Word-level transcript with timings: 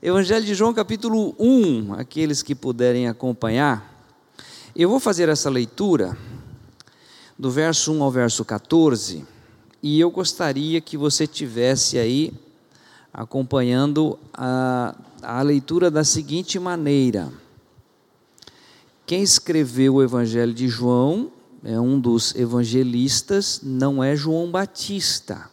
Evangelho 0.00 0.46
de 0.46 0.54
João, 0.54 0.72
capítulo 0.72 1.34
1, 1.40 1.94
aqueles 1.94 2.40
que 2.40 2.54
puderem 2.54 3.08
acompanhar. 3.08 4.06
Eu 4.74 4.88
vou 4.88 5.00
fazer 5.00 5.28
essa 5.28 5.50
leitura 5.50 6.16
do 7.36 7.50
verso 7.50 7.92
1 7.92 8.04
ao 8.04 8.08
verso 8.08 8.44
14, 8.44 9.24
e 9.82 9.98
eu 9.98 10.08
gostaria 10.08 10.80
que 10.80 10.96
você 10.96 11.26
tivesse 11.26 11.98
aí 11.98 12.32
acompanhando 13.12 14.16
a, 14.32 14.94
a 15.20 15.42
leitura 15.42 15.90
da 15.90 16.04
seguinte 16.04 16.60
maneira. 16.60 17.32
Quem 19.04 19.20
escreveu 19.20 19.96
o 19.96 20.02
Evangelho 20.02 20.54
de 20.54 20.68
João 20.68 21.32
é 21.64 21.80
um 21.80 21.98
dos 21.98 22.36
evangelistas, 22.36 23.62
não 23.64 24.04
é 24.04 24.14
João 24.14 24.48
Batista. 24.48 25.50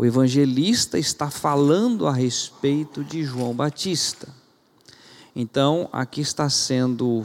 O 0.00 0.06
evangelista 0.06 0.96
está 0.96 1.28
falando 1.28 2.06
a 2.06 2.12
respeito 2.12 3.02
de 3.02 3.24
João 3.24 3.52
Batista. 3.52 4.28
Então, 5.34 5.88
aqui 5.92 6.20
está 6.20 6.48
sendo 6.48 7.24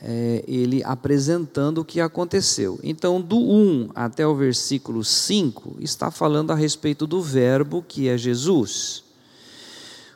é, 0.00 0.44
ele 0.48 0.82
apresentando 0.82 1.78
o 1.78 1.84
que 1.84 2.00
aconteceu. 2.00 2.80
Então, 2.82 3.20
do 3.20 3.38
1 3.38 3.90
até 3.94 4.26
o 4.26 4.34
versículo 4.34 5.04
5, 5.04 5.76
está 5.78 6.10
falando 6.10 6.50
a 6.50 6.56
respeito 6.56 7.06
do 7.06 7.22
Verbo 7.22 7.84
que 7.86 8.08
é 8.08 8.18
Jesus. 8.18 9.04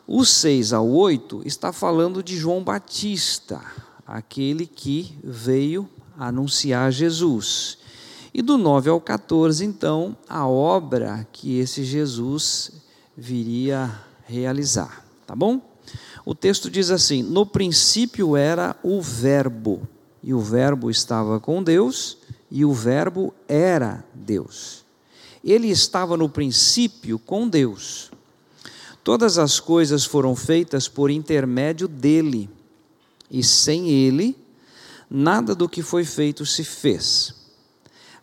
O 0.09 0.25
6 0.25 0.73
ao 0.73 0.91
8 0.91 1.43
está 1.45 1.73
falando 1.73 2.20
de 2.20 2.37
João 2.37 2.65
Batista, 2.65 3.61
aquele 4.05 4.67
que 4.67 5.17
veio 5.23 5.89
anunciar 6.19 6.91
Jesus. 6.91 7.78
E 8.38 8.42
do 8.42 8.56
9 8.56 8.88
ao 8.88 9.01
14, 9.01 9.65
então, 9.65 10.16
a 10.28 10.47
obra 10.47 11.27
que 11.33 11.59
esse 11.59 11.83
Jesus 11.83 12.70
viria 13.16 13.92
realizar, 14.28 15.05
tá 15.27 15.34
bom? 15.34 15.61
O 16.24 16.37
texto 16.37 16.70
diz 16.70 16.88
assim: 16.92 17.20
No 17.20 17.45
princípio 17.45 18.36
era 18.36 18.77
o 18.80 19.03
Verbo, 19.03 19.89
e 20.22 20.33
o 20.33 20.39
Verbo 20.39 20.89
estava 20.89 21.41
com 21.41 21.61
Deus, 21.61 22.17
e 22.48 22.64
o 22.64 22.72
Verbo 22.72 23.34
era 23.48 24.05
Deus. 24.14 24.84
Ele 25.42 25.69
estava 25.69 26.17
no 26.17 26.28
princípio 26.28 27.19
com 27.19 27.48
Deus. 27.48 28.12
Todas 29.02 29.36
as 29.36 29.58
coisas 29.58 30.05
foram 30.05 30.36
feitas 30.36 30.86
por 30.86 31.11
intermédio 31.11 31.89
dele, 31.89 32.48
e 33.28 33.42
sem 33.42 33.89
ele, 33.89 34.36
nada 35.11 35.56
do 35.56 35.69
que 35.69 35.83
foi 35.83 36.05
feito 36.05 36.47
se 36.47 36.62
fez. 36.62 37.38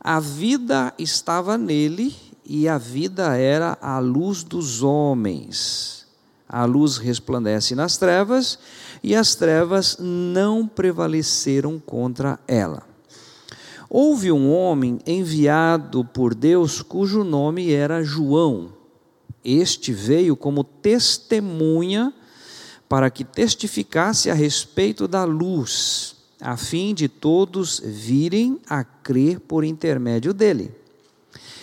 A 0.08 0.20
vida 0.20 0.94
estava 1.00 1.58
nele 1.58 2.16
e 2.45 2.67
a 2.67 2.78
vida 2.78 3.36
era 3.38 3.75
a 3.81 3.98
luz 3.98 4.44
dos 4.44 4.84
homens. 4.84 6.06
A 6.47 6.64
luz 6.64 6.97
resplandece 6.97 7.73
nas 7.73 7.97
trevas 7.97 8.59
e 9.02 9.16
as 9.16 9.34
trevas 9.34 9.97
não 10.00 10.67
prevaleceram 10.67 11.80
contra 11.80 12.39
ela. 12.47 12.84
Houve 13.89 14.31
um 14.31 14.53
homem 14.53 15.00
enviado 15.08 16.06
por 16.06 16.36
Deus 16.36 16.84
cujo 16.84 17.23
nome 17.23 17.72
era 17.72 18.03
João. 18.03 18.73
Este 19.44 19.92
veio 19.92 20.36
como 20.36 20.64
testemunha 20.64 22.14
para 22.88 23.09
que 23.09 23.23
testificasse 23.23 24.30
a 24.30 24.36
respeito 24.36 25.08
da 25.08 25.23
luz 25.23 26.14
a 26.39 26.58
fim 26.58 26.94
de 26.94 27.08
todos 27.08 27.81
virem 27.83 28.59
a 28.69 28.83
crer 28.83 29.39
por 29.39 29.64
intermédio 29.64 30.33
dele. 30.33 30.72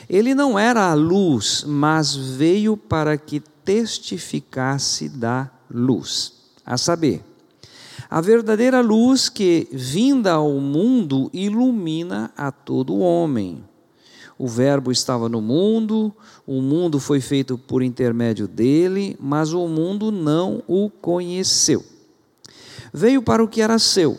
Ele 0.09 0.35
não 0.35 0.59
era 0.59 0.91
a 0.91 0.95
luz, 0.95 1.65
mas 1.67 2.15
veio 2.15 2.77
para 2.77 3.17
que 3.17 3.41
testificasse 3.65 5.09
da 5.09 5.51
luz, 5.71 6.33
a 6.67 6.77
saber, 6.77 7.23
a 8.11 8.21
verdadeira 8.21 8.81
luz 8.81 9.29
que, 9.29 9.69
vinda 9.73 10.33
ao 10.33 10.53
mundo, 10.59 11.31
ilumina 11.33 12.31
a 12.37 12.51
todo 12.51 12.99
homem. 12.99 13.65
O 14.37 14.49
Verbo 14.49 14.91
estava 14.91 15.29
no 15.29 15.41
mundo, 15.41 16.13
o 16.47 16.61
mundo 16.61 16.99
foi 16.99 17.21
feito 17.21 17.57
por 17.57 17.83
intermédio 17.83 18.49
dele, 18.49 19.17
mas 19.21 19.53
o 19.53 19.69
mundo 19.69 20.11
não 20.11 20.63
o 20.67 20.91
conheceu. 20.91 21.85
Veio 22.93 23.23
para 23.23 23.43
o 23.43 23.49
que 23.49 23.63
era 23.63 23.79
seu 23.79 24.19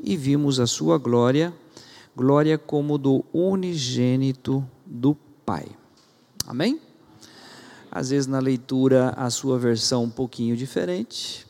e 0.00 0.16
vimos 0.16 0.60
a 0.60 0.66
sua 0.66 0.98
glória, 0.98 1.52
glória 2.14 2.58
como 2.58 2.98
do 2.98 3.24
unigênito 3.32 4.66
do 4.84 5.16
Pai. 5.44 5.66
Amém? 6.46 6.80
Às 7.90 8.10
vezes 8.10 8.26
na 8.26 8.38
leitura 8.38 9.10
a 9.10 9.30
sua 9.30 9.58
versão 9.58 10.04
um 10.04 10.10
pouquinho 10.10 10.56
diferente, 10.56 11.46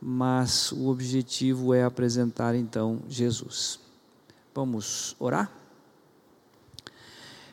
mas 0.00 0.72
o 0.72 0.88
objetivo 0.88 1.74
é 1.74 1.84
apresentar 1.84 2.54
então 2.54 3.00
Jesus. 3.08 3.78
Vamos 4.54 5.14
orar? 5.18 5.50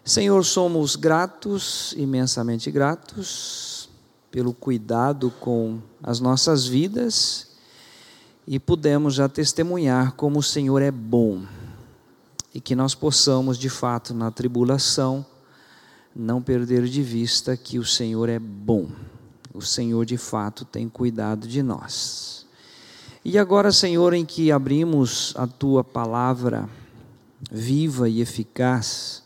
Senhor, 0.04 0.44
somos 0.44 0.96
gratos, 0.96 1.94
imensamente 1.98 2.72
gratos, 2.72 3.90
pelo 4.32 4.54
cuidado 4.54 5.32
com 5.40 5.80
as 6.02 6.20
nossas 6.20 6.66
vidas 6.66 7.51
e 8.48 8.60
pudemos 8.60 9.14
já 9.14 9.30
testemunhar 9.30 10.14
como 10.14 10.40
o 10.40 10.44
Senhor 10.44 10.82
é 10.82 10.92
bom 10.92 11.44
e 12.54 12.60
que 12.60 12.76
nós 12.76 12.94
possamos, 12.94 13.58
de 13.58 13.70
fato, 13.70 14.14
na 14.14 14.30
tribulação, 14.30 15.26
não 16.14 16.42
perder 16.42 16.84
de 16.86 17.02
vista 17.02 17.56
que 17.56 17.80
o 17.80 17.86
Senhor 17.86 18.28
é 18.28 18.40
bom. 18.40 18.90
O 19.54 19.62
Senhor, 19.62 20.06
de 20.06 20.18
fato, 20.18 20.66
tem 20.66 20.90
cuidado 20.90 21.48
de 21.48 21.64
nós. 21.64 22.46
E 23.24 23.38
agora, 23.38 23.72
Senhor, 23.72 24.14
em 24.14 24.26
que 24.26 24.52
abrimos 24.52 25.34
a 25.38 25.48
tua 25.48 25.84
palavra 25.84 26.68
viva 27.50 28.10
e 28.10 28.20
eficaz, 28.20 29.24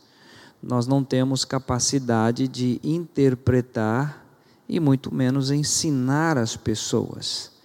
nós 0.62 0.86
não 0.86 1.02
temos 1.02 1.44
capacidade 1.44 2.46
de 2.46 2.80
interpretar 2.84 4.24
e 4.68 4.78
muito 4.78 5.12
menos 5.12 5.50
ensinar 5.50 6.38
as 6.38 6.56
pessoas 6.56 7.55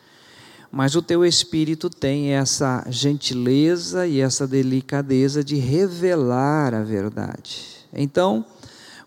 mas 0.71 0.95
o 0.95 1.01
teu 1.01 1.25
espírito 1.25 1.89
tem 1.89 2.29
essa 2.29 2.85
gentileza 2.89 4.07
e 4.07 4.21
essa 4.21 4.47
delicadeza 4.47 5.43
de 5.43 5.55
revelar 5.57 6.73
a 6.73 6.81
verdade. 6.81 7.85
Então, 7.93 8.45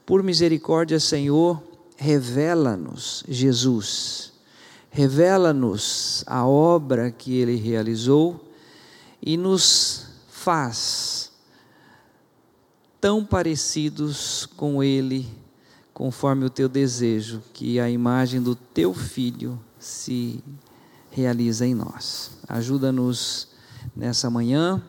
por 0.05 0.23
misericórdia, 0.23 1.01
Senhor, 1.01 1.63
revela-nos 1.97 3.25
Jesus, 3.27 4.33
revela-nos 4.91 6.23
a 6.27 6.47
obra 6.47 7.11
que 7.11 7.35
ele 7.39 7.57
realizou 7.57 8.53
e 9.23 9.39
nos 9.39 10.07
faz 10.29 11.33
tão 13.01 13.25
parecidos 13.25 14.47
com 14.57 14.83
ele, 14.83 15.27
conforme 15.95 16.45
o 16.45 16.51
teu 16.51 16.69
desejo, 16.69 17.43
que 17.55 17.81
a 17.81 17.89
imagem 17.89 18.43
do 18.43 18.55
teu 18.55 18.93
filho 18.93 19.59
se 19.79 20.43
realiza 21.15 21.65
em 21.65 21.75
nós. 21.75 22.33
Ajuda-nos 22.49 23.49
nessa 23.95 24.29
manhã, 24.29 24.83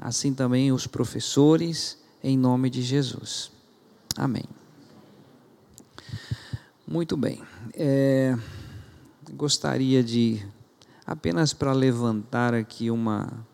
assim 0.00 0.34
também 0.34 0.72
os 0.72 0.88
professores, 0.88 1.96
em 2.22 2.36
nome 2.36 2.68
de 2.68 2.82
Jesus. 2.82 3.52
Amém. 4.16 4.44
Muito 6.84 7.16
bem. 7.16 7.40
É, 7.74 8.36
gostaria 9.30 10.02
de, 10.02 10.44
apenas 11.06 11.54
para 11.54 11.72
levantar 11.72 12.54
aqui 12.54 12.90
uma, 12.90 13.46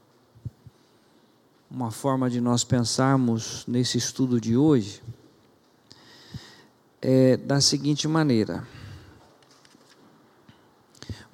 uma 1.70 1.90
forma 1.90 2.30
de 2.30 2.40
nós 2.40 2.64
pensarmos 2.64 3.66
nesse 3.68 3.98
estudo 3.98 4.40
de 4.40 4.56
hoje, 4.56 5.02
é 7.02 7.36
da 7.36 7.60
seguinte 7.60 8.08
maneira. 8.08 8.66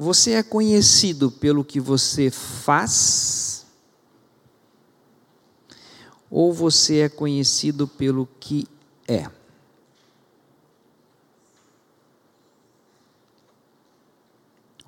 Você 0.02 0.30
é 0.30 0.42
conhecido 0.42 1.30
pelo 1.30 1.62
que 1.62 1.78
você 1.78 2.30
faz? 2.30 3.66
Ou 6.30 6.54
você 6.54 7.00
é 7.00 7.08
conhecido 7.10 7.86
pelo 7.86 8.26
que 8.40 8.66
é? 9.06 9.30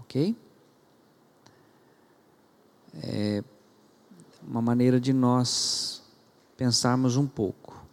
Ok? 0.01 0.35
É 3.03 3.45
uma 4.43 4.63
maneira 4.63 4.99
de 4.99 5.13
nós 5.13 6.03
pensarmos 6.57 7.19
um 7.19 7.27
pouco. 7.27 7.85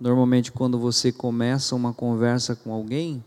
Normalmente, 0.00 0.50
quando 0.50 0.78
você 0.78 1.12
começa 1.12 1.76
uma 1.76 1.92
conversa 1.92 2.56
com 2.56 2.72
alguém, 2.72 3.22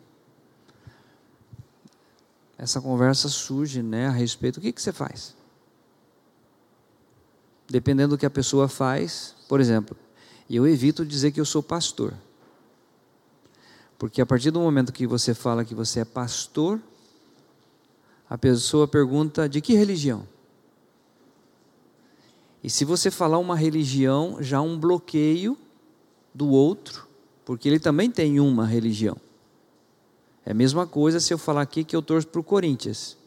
essa 2.57 2.81
conversa 2.81 3.27
surge 3.27 3.81
né, 3.81 4.07
a 4.07 4.11
respeito 4.11 4.59
do 4.59 4.61
que, 4.61 4.71
que 4.71 4.81
você 4.81 4.93
faz. 4.93 5.35
Dependendo 7.67 8.15
do 8.15 8.19
que 8.19 8.25
a 8.25 8.29
pessoa 8.29 8.67
faz, 8.67 9.35
por 9.49 9.59
exemplo, 9.59 9.97
eu 10.49 10.67
evito 10.67 11.05
dizer 11.05 11.31
que 11.31 11.39
eu 11.39 11.45
sou 11.45 11.61
pastor. 11.61 12.13
Porque 13.97 14.21
a 14.21 14.25
partir 14.25 14.51
do 14.51 14.59
momento 14.59 14.93
que 14.93 15.07
você 15.07 15.33
fala 15.33 15.65
que 15.65 15.73
você 15.73 16.01
é 16.01 16.05
pastor, 16.05 16.79
a 18.29 18.37
pessoa 18.37 18.87
pergunta 18.87 19.49
de 19.49 19.61
que 19.61 19.73
religião? 19.73 20.27
E 22.63 22.69
se 22.69 22.83
você 22.83 23.11
falar 23.11 23.37
uma 23.37 23.55
religião, 23.55 24.37
já 24.41 24.61
um 24.61 24.77
bloqueio 24.77 25.57
do 26.33 26.49
outro, 26.49 27.07
porque 27.43 27.69
ele 27.69 27.79
também 27.79 28.09
tem 28.09 28.39
uma 28.39 28.65
religião. 28.65 29.17
É 30.45 30.51
a 30.51 30.53
mesma 30.53 30.86
coisa 30.86 31.19
se 31.19 31.33
eu 31.33 31.38
falar 31.38 31.63
aqui 31.63 31.83
que 31.83 31.95
eu 31.95 32.01
torço 32.01 32.27
para 32.27 32.39
o 32.39 32.44
Corinthians. 32.44 33.18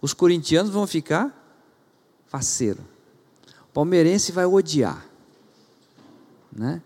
Os 0.00 0.12
corintianos 0.12 0.70
vão 0.70 0.86
ficar 0.86 1.34
faceiro. 2.26 2.84
O 3.70 3.72
palmeirense 3.72 4.32
vai 4.32 4.44
odiar. 4.44 5.06
Né? 6.52 6.82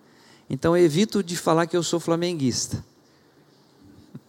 Então 0.48 0.76
eu 0.76 0.84
evito 0.84 1.22
de 1.22 1.36
falar 1.36 1.66
que 1.66 1.76
eu 1.76 1.82
sou 1.82 1.98
flamenguista. 1.98 2.84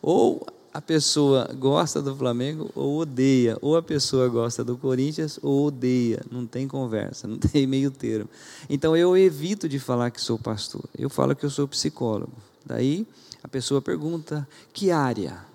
Ou 0.00 0.46
a 0.72 0.80
pessoa 0.80 1.50
gosta 1.58 2.00
do 2.00 2.14
Flamengo 2.14 2.70
ou 2.74 3.00
odeia, 3.00 3.58
ou 3.60 3.76
a 3.76 3.82
pessoa 3.82 4.28
gosta 4.28 4.62
do 4.62 4.76
Corinthians 4.76 5.38
ou 5.42 5.66
odeia, 5.66 6.22
não 6.30 6.46
tem 6.46 6.68
conversa, 6.68 7.26
não 7.26 7.38
tem 7.42 7.66
meio 7.66 7.90
termo. 7.90 8.28
Então 8.68 8.96
eu 8.96 9.16
evito 9.16 9.68
de 9.68 9.78
falar 9.78 10.10
que 10.10 10.20
sou 10.20 10.38
pastor, 10.38 10.84
eu 10.96 11.10
falo 11.10 11.34
que 11.34 11.44
eu 11.44 11.50
sou 11.50 11.66
psicólogo. 11.66 12.32
Daí 12.64 13.06
a 13.42 13.48
pessoa 13.48 13.82
pergunta: 13.82 14.46
que 14.72 14.90
área? 14.90 15.48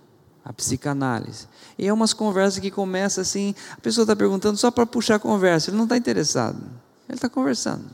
A 0.44 0.54
psicanálise. 0.54 1.48
E 1.76 1.88
é 1.88 1.94
umas 1.94 2.14
conversas 2.14 2.60
que 2.60 2.70
começam 2.70 3.22
assim, 3.24 3.56
a 3.72 3.78
pessoa 3.78 4.04
está 4.04 4.16
perguntando 4.16 4.58
só 4.58 4.70
para 4.70 4.86
puxar 4.86 5.16
a 5.16 5.20
conversa, 5.20 5.72
ele 5.72 5.78
não 5.78 5.86
está 5.86 5.98
interessado, 5.98 6.62
ele 7.10 7.18
está 7.18 7.28
conversando. 7.28 7.86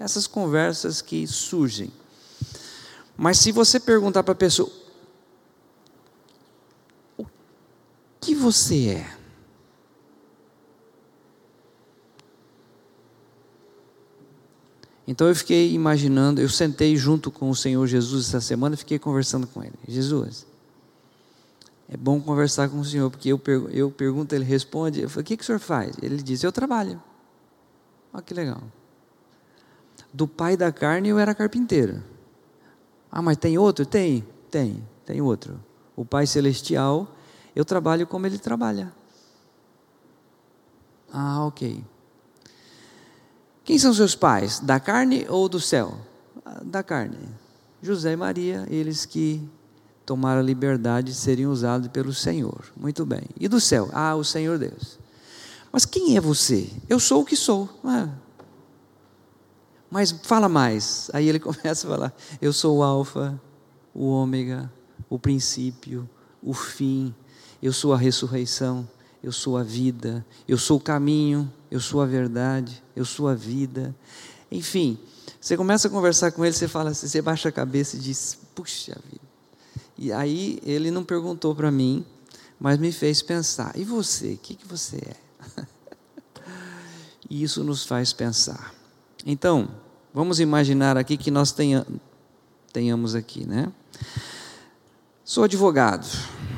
Essas 0.00 0.26
conversas 0.26 1.02
que 1.02 1.26
surgem. 1.26 1.92
Mas 3.14 3.38
se 3.38 3.52
você 3.52 3.78
perguntar 3.78 4.22
para 4.22 4.32
a 4.32 4.34
pessoa, 4.34 4.70
que 8.22 8.34
você 8.36 8.88
é? 8.90 9.16
Então 15.06 15.26
eu 15.26 15.34
fiquei 15.34 15.72
imaginando, 15.72 16.40
eu 16.40 16.48
sentei 16.48 16.96
junto 16.96 17.30
com 17.30 17.50
o 17.50 17.56
Senhor 17.56 17.84
Jesus 17.88 18.28
essa 18.28 18.40
semana 18.40 18.76
e 18.76 18.78
fiquei 18.78 18.98
conversando 18.98 19.48
com 19.48 19.62
ele. 19.62 19.74
Jesus, 19.88 20.46
é 21.88 21.96
bom 21.96 22.20
conversar 22.20 22.68
com 22.68 22.78
o 22.78 22.84
Senhor, 22.84 23.10
porque 23.10 23.28
eu, 23.28 23.40
eu 23.70 23.90
pergunto, 23.90 24.34
ele 24.34 24.44
responde. 24.44 25.00
Eu 25.00 25.10
falei, 25.10 25.22
o 25.22 25.26
que, 25.26 25.36
que 25.36 25.42
o 25.42 25.46
Senhor 25.46 25.58
faz? 25.58 25.96
Ele 26.00 26.22
diz, 26.22 26.44
eu 26.44 26.52
trabalho. 26.52 27.02
Olha 28.14 28.22
que 28.22 28.32
legal. 28.32 28.62
Do 30.12 30.28
pai 30.28 30.56
da 30.56 30.70
carne 30.70 31.08
eu 31.08 31.18
era 31.18 31.34
carpinteiro. 31.34 32.02
Ah, 33.10 33.20
mas 33.20 33.36
tem 33.36 33.58
outro? 33.58 33.84
Tem, 33.84 34.24
tem, 34.50 34.82
tem 35.04 35.20
outro. 35.20 35.60
O 35.96 36.04
Pai 36.04 36.26
Celestial 36.26 37.12
eu 37.54 37.64
trabalho 37.64 38.06
como 38.06 38.26
ele 38.26 38.38
trabalha. 38.38 38.92
Ah, 41.12 41.44
ok. 41.44 41.84
Quem 43.64 43.78
são 43.78 43.92
seus 43.92 44.14
pais? 44.14 44.60
Da 44.60 44.80
carne 44.80 45.26
ou 45.28 45.48
do 45.48 45.60
céu? 45.60 45.94
Ah, 46.44 46.60
da 46.64 46.82
carne. 46.82 47.18
José 47.82 48.12
e 48.12 48.16
Maria, 48.16 48.66
eles 48.70 49.04
que 49.04 49.46
tomaram 50.06 50.40
a 50.40 50.44
liberdade 50.44 51.12
de 51.12 51.14
serem 51.14 51.46
usados 51.46 51.88
pelo 51.88 52.12
Senhor. 52.12 52.64
Muito 52.76 53.04
bem. 53.04 53.22
E 53.38 53.48
do 53.48 53.60
céu? 53.60 53.88
Ah, 53.92 54.14
o 54.14 54.24
Senhor 54.24 54.58
Deus. 54.58 54.98
Mas 55.70 55.84
quem 55.84 56.16
é 56.16 56.20
você? 56.20 56.70
Eu 56.88 56.98
sou 56.98 57.22
o 57.22 57.24
que 57.24 57.36
sou. 57.36 57.68
Ah. 57.84 58.08
Mas 59.90 60.10
fala 60.10 60.48
mais. 60.48 61.10
Aí 61.12 61.28
ele 61.28 61.38
começa 61.40 61.86
a 61.86 61.90
falar: 61.90 62.14
Eu 62.40 62.52
sou 62.52 62.78
o 62.78 62.82
Alfa, 62.82 63.40
o 63.94 64.06
Ômega, 64.06 64.72
o 65.08 65.18
princípio, 65.18 66.08
o 66.42 66.52
fim, 66.54 67.14
eu 67.62 67.72
sou 67.72 67.92
a 67.92 67.96
ressurreição, 67.96 68.88
eu 69.22 69.30
sou 69.30 69.56
a 69.56 69.62
vida, 69.62 70.26
eu 70.48 70.58
sou 70.58 70.78
o 70.78 70.80
caminho, 70.80 71.50
eu 71.70 71.78
sou 71.78 72.02
a 72.02 72.06
verdade, 72.06 72.82
eu 72.96 73.04
sou 73.04 73.28
a 73.28 73.34
vida. 73.34 73.94
Enfim, 74.50 74.98
você 75.40 75.56
começa 75.56 75.86
a 75.86 75.90
conversar 75.90 76.32
com 76.32 76.44
ele, 76.44 76.54
você 76.54 76.66
fala 76.66 76.90
assim, 76.90 77.06
você 77.06 77.22
baixa 77.22 77.48
a 77.48 77.52
cabeça 77.52 77.96
e 77.96 78.00
diz: 78.00 78.36
puxa 78.54 78.98
vida. 79.10 79.22
E 79.96 80.12
aí 80.12 80.58
ele 80.64 80.90
não 80.90 81.04
perguntou 81.04 81.54
para 81.54 81.70
mim, 81.70 82.04
mas 82.58 82.78
me 82.78 82.90
fez 82.90 83.22
pensar: 83.22 83.78
e 83.78 83.84
você? 83.84 84.32
O 84.32 84.38
que, 84.38 84.56
que 84.56 84.66
você 84.66 84.96
é? 84.96 85.66
e 87.30 87.42
isso 87.42 87.62
nos 87.62 87.84
faz 87.84 88.12
pensar. 88.12 88.74
Então, 89.24 89.68
vamos 90.12 90.40
imaginar 90.40 90.96
aqui 90.96 91.16
que 91.16 91.30
nós 91.30 91.52
tenha, 91.52 91.86
tenhamos 92.72 93.14
aqui, 93.14 93.46
né? 93.46 93.72
Sou 95.32 95.44
advogado 95.44 96.06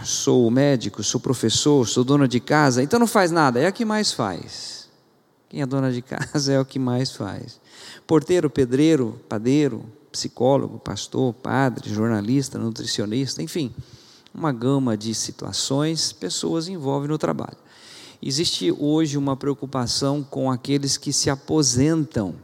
sou 0.02 0.50
médico, 0.50 1.00
sou 1.04 1.20
professor, 1.20 1.86
sou 1.86 2.02
dona 2.02 2.26
de 2.26 2.40
casa, 2.40 2.82
então 2.82 2.98
não 2.98 3.06
faz 3.06 3.30
nada, 3.30 3.60
é 3.60 3.66
a 3.68 3.72
que 3.72 3.84
mais 3.84 4.12
faz. 4.12 4.88
Quem 5.48 5.62
é 5.62 5.66
dona 5.66 5.92
de 5.92 6.02
casa 6.02 6.52
é 6.52 6.58
o 6.58 6.64
que 6.64 6.80
mais 6.80 7.12
faz. 7.12 7.60
Porteiro, 8.04 8.50
pedreiro, 8.50 9.20
padeiro, 9.28 9.84
psicólogo, 10.10 10.80
pastor, 10.80 11.32
padre, 11.34 11.88
jornalista, 11.88 12.58
nutricionista, 12.58 13.40
enfim, 13.40 13.72
uma 14.34 14.50
gama 14.50 14.96
de 14.96 15.14
situações, 15.14 16.12
pessoas 16.12 16.66
envolvem 16.66 17.08
no 17.08 17.16
trabalho. 17.16 17.58
Existe 18.20 18.74
hoje 18.76 19.16
uma 19.16 19.36
preocupação 19.36 20.20
com 20.20 20.50
aqueles 20.50 20.96
que 20.96 21.12
se 21.12 21.30
aposentam. 21.30 22.34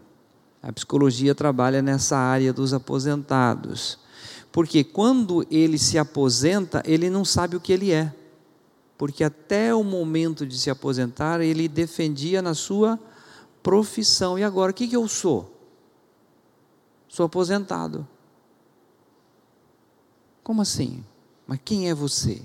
A 0.62 0.72
psicologia 0.72 1.34
trabalha 1.34 1.82
nessa 1.82 2.16
área 2.16 2.52
dos 2.52 2.72
aposentados. 2.72 3.98
Porque 4.52 4.82
quando 4.82 5.46
ele 5.50 5.78
se 5.78 5.98
aposenta, 5.98 6.82
ele 6.84 7.08
não 7.08 7.24
sabe 7.24 7.56
o 7.56 7.60
que 7.60 7.72
ele 7.72 7.92
é. 7.92 8.12
Porque 8.98 9.24
até 9.24 9.74
o 9.74 9.82
momento 9.82 10.44
de 10.44 10.58
se 10.58 10.68
aposentar, 10.68 11.40
ele 11.40 11.68
defendia 11.68 12.42
na 12.42 12.52
sua 12.52 12.98
profissão. 13.62 14.38
E 14.38 14.44
agora, 14.44 14.72
o 14.72 14.74
que, 14.74 14.88
que 14.88 14.96
eu 14.96 15.08
sou? 15.08 15.56
Sou 17.08 17.26
aposentado. 17.26 18.06
Como 20.42 20.60
assim? 20.62 21.04
Mas 21.46 21.60
quem 21.64 21.88
é 21.88 21.94
você? 21.94 22.42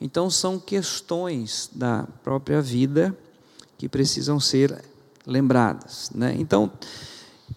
Então, 0.00 0.30
são 0.30 0.58
questões 0.58 1.68
da 1.72 2.06
própria 2.22 2.60
vida 2.62 3.16
que 3.76 3.88
precisam 3.88 4.38
ser 4.38 4.84
lembradas. 5.26 6.10
Né? 6.14 6.34
Então, 6.38 6.70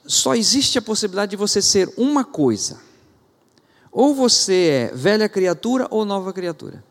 só 0.06 0.36
existe 0.36 0.78
a 0.78 0.82
possibilidade 0.82 1.32
de 1.32 1.38
você 1.38 1.62
ser 1.62 1.94
uma 1.98 2.24
coisa. 2.24 2.87
Ou 3.98 4.14
você 4.14 4.92
é 4.92 4.96
velha 4.96 5.28
criatura 5.28 5.88
ou 5.90 6.06
nova 6.06 6.32
criatura. 6.32 6.84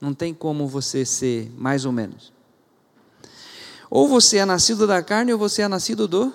Não 0.00 0.14
tem 0.14 0.32
como 0.32 0.66
você 0.66 1.04
ser 1.04 1.52
mais 1.54 1.84
ou 1.84 1.92
menos. 1.92 2.32
Ou 3.90 4.08
você 4.08 4.38
é 4.38 4.46
nascido 4.46 4.86
da 4.86 5.02
carne 5.02 5.34
ou 5.34 5.38
você 5.38 5.60
é 5.60 5.68
nascido 5.68 6.08
do 6.08 6.32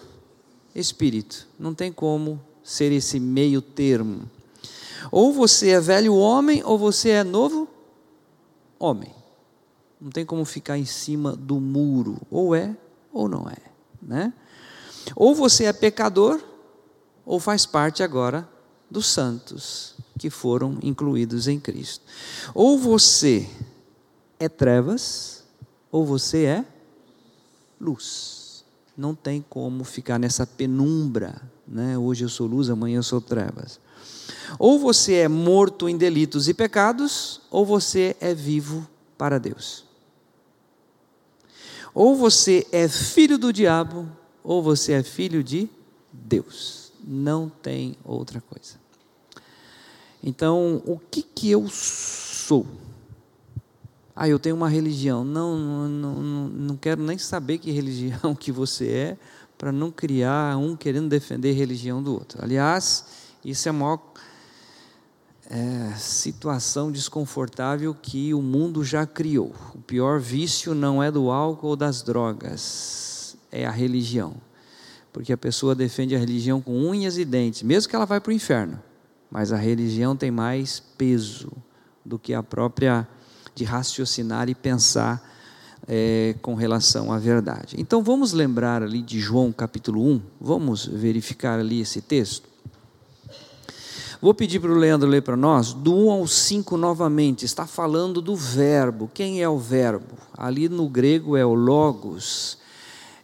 espírito. 0.75 1.47
Não 1.57 1.73
tem 1.73 1.91
como 1.91 2.39
ser 2.63 2.91
esse 2.91 3.19
meio 3.19 3.63
termo. 3.63 4.29
Ou 5.11 5.33
você 5.33 5.69
é 5.69 5.79
velho 5.79 6.13
homem 6.13 6.61
ou 6.63 6.77
você 6.77 7.09
é 7.09 7.23
novo 7.23 7.67
homem. 8.77 9.11
Não 9.99 10.11
tem 10.11 10.23
como 10.23 10.45
ficar 10.45 10.77
em 10.77 10.85
cima 10.85 11.35
do 11.35 11.59
muro. 11.59 12.21
Ou 12.29 12.53
é 12.53 12.77
ou 13.11 13.27
não 13.27 13.49
é, 13.49 13.57
né? 13.99 14.31
Ou 15.15 15.33
você 15.33 15.65
é 15.65 15.73
pecador 15.73 16.50
ou 17.25 17.39
faz 17.39 17.65
parte 17.65 18.03
agora 18.03 18.47
dos 18.89 19.07
santos 19.07 19.95
que 20.19 20.29
foram 20.29 20.77
incluídos 20.83 21.47
em 21.47 21.59
Cristo. 21.59 22.03
Ou 22.53 22.77
você 22.77 23.49
é 24.39 24.49
trevas, 24.49 25.43
ou 25.91 26.05
você 26.05 26.45
é 26.45 26.65
luz. 27.79 28.63
Não 28.95 29.15
tem 29.15 29.43
como 29.49 29.83
ficar 29.83 30.19
nessa 30.19 30.45
penumbra, 30.45 31.41
né? 31.67 31.97
Hoje 31.97 32.25
eu 32.25 32.29
sou 32.29 32.45
luz, 32.45 32.69
amanhã 32.69 32.97
eu 32.97 33.03
sou 33.03 33.21
trevas. 33.21 33.79
Ou 34.59 34.77
você 34.79 35.15
é 35.15 35.27
morto 35.27 35.87
em 35.87 35.97
delitos 35.97 36.47
e 36.47 36.53
pecados, 36.53 37.41
ou 37.49 37.65
você 37.65 38.15
é 38.19 38.33
vivo 38.33 38.87
para 39.17 39.39
Deus. 39.39 39.85
Ou 41.93 42.15
você 42.15 42.67
é 42.71 42.87
filho 42.87 43.37
do 43.37 43.51
diabo, 43.51 44.09
ou 44.43 44.61
você 44.61 44.93
é 44.93 45.03
filho 45.03 45.43
de 45.43 45.69
Deus. 46.11 46.80
Não 47.03 47.49
tem 47.49 47.95
outra 48.03 48.41
coisa. 48.41 48.75
Então, 50.23 50.81
o 50.85 50.99
que 50.99 51.23
que 51.23 51.49
eu 51.49 51.67
sou? 51.67 52.65
Ah, 54.15 54.29
eu 54.29 54.37
tenho 54.37 54.55
uma 54.55 54.69
religião. 54.69 55.23
Não, 55.23 55.57
não, 55.57 55.89
não, 55.89 56.47
não 56.49 56.77
quero 56.77 57.01
nem 57.01 57.17
saber 57.17 57.57
que 57.57 57.71
religião 57.71 58.35
que 58.37 58.51
você 58.51 58.87
é, 58.87 59.17
para 59.57 59.71
não 59.71 59.91
criar 59.91 60.57
um 60.57 60.75
querendo 60.75 61.09
defender 61.09 61.51
a 61.51 61.57
religião 61.57 62.03
do 62.03 62.13
outro. 62.13 62.43
Aliás, 62.43 63.05
isso 63.43 63.67
é 63.67 63.71
a 63.71 63.73
maior 63.73 63.99
é, 65.49 65.93
situação 65.97 66.91
desconfortável 66.91 67.93
que 67.93 68.33
o 68.33 68.41
mundo 68.41 68.83
já 68.83 69.05
criou. 69.05 69.53
O 69.73 69.79
pior 69.79 70.19
vício 70.19 70.75
não 70.75 71.01
é 71.01 71.11
do 71.11 71.29
álcool 71.29 71.69
ou 71.69 71.75
das 71.75 72.01
drogas, 72.01 73.35
é 73.51 73.65
a 73.65 73.71
religião. 73.71 74.35
Porque 75.11 75.33
a 75.33 75.37
pessoa 75.37 75.75
defende 75.75 76.15
a 76.15 76.19
religião 76.19 76.61
com 76.61 76.77
unhas 76.87 77.17
e 77.17 77.25
dentes, 77.25 77.63
mesmo 77.63 77.89
que 77.89 77.95
ela 77.95 78.05
vá 78.05 78.19
para 78.19 78.29
o 78.29 78.33
inferno. 78.33 78.81
Mas 79.29 79.51
a 79.51 79.57
religião 79.57 80.15
tem 80.15 80.31
mais 80.31 80.79
peso 80.97 81.51
do 82.05 82.17
que 82.17 82.33
a 82.33 82.41
própria 82.41 83.07
de 83.53 83.63
raciocinar 83.63 84.49
e 84.49 84.55
pensar 84.55 85.21
é, 85.87 86.35
com 86.41 86.55
relação 86.55 87.11
à 87.11 87.17
verdade. 87.17 87.75
Então 87.77 88.03
vamos 88.03 88.33
lembrar 88.33 88.83
ali 88.83 89.01
de 89.01 89.19
João 89.19 89.51
capítulo 89.51 90.05
1, 90.05 90.21
vamos 90.39 90.85
verificar 90.85 91.59
ali 91.59 91.81
esse 91.81 92.01
texto. 92.01 92.49
Vou 94.21 94.35
pedir 94.35 94.59
para 94.59 94.71
o 94.71 94.77
Leandro 94.77 95.09
ler 95.09 95.23
para 95.23 95.35
nós, 95.35 95.73
do 95.73 95.95
1 95.95 96.11
ao 96.11 96.27
5 96.27 96.77
novamente, 96.77 97.43
está 97.43 97.65
falando 97.65 98.21
do 98.21 98.35
verbo. 98.35 99.09
Quem 99.11 99.41
é 99.41 99.49
o 99.49 99.57
verbo? 99.57 100.15
Ali 100.37 100.69
no 100.69 100.87
grego 100.87 101.35
é 101.35 101.43
o 101.43 101.55
logos. 101.55 102.60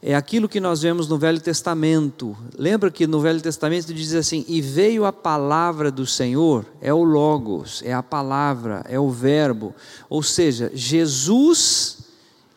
É 0.10 0.16
aquilo 0.16 0.48
que 0.48 0.62
nós 0.62 0.84
vemos 0.84 1.10
no 1.10 1.18
Velho 1.18 1.42
Testamento. 1.42 2.34
Lembra 2.58 2.90
que 2.90 3.06
no 3.06 3.20
Velho 3.20 3.42
Testamento 3.42 3.94
diz 3.94 4.14
assim: 4.14 4.46
e 4.48 4.62
veio 4.62 5.04
a 5.04 5.12
palavra 5.12 5.92
do 5.92 6.06
Senhor, 6.06 6.66
é 6.80 6.94
o 6.94 7.04
logos, 7.04 7.84
é 7.84 7.94
a 7.94 8.02
palavra, 8.02 8.86
é 8.88 8.98
o 8.98 9.10
verbo. 9.10 9.76
Ou 10.10 10.24
seja, 10.24 10.72
Jesus, 10.74 12.08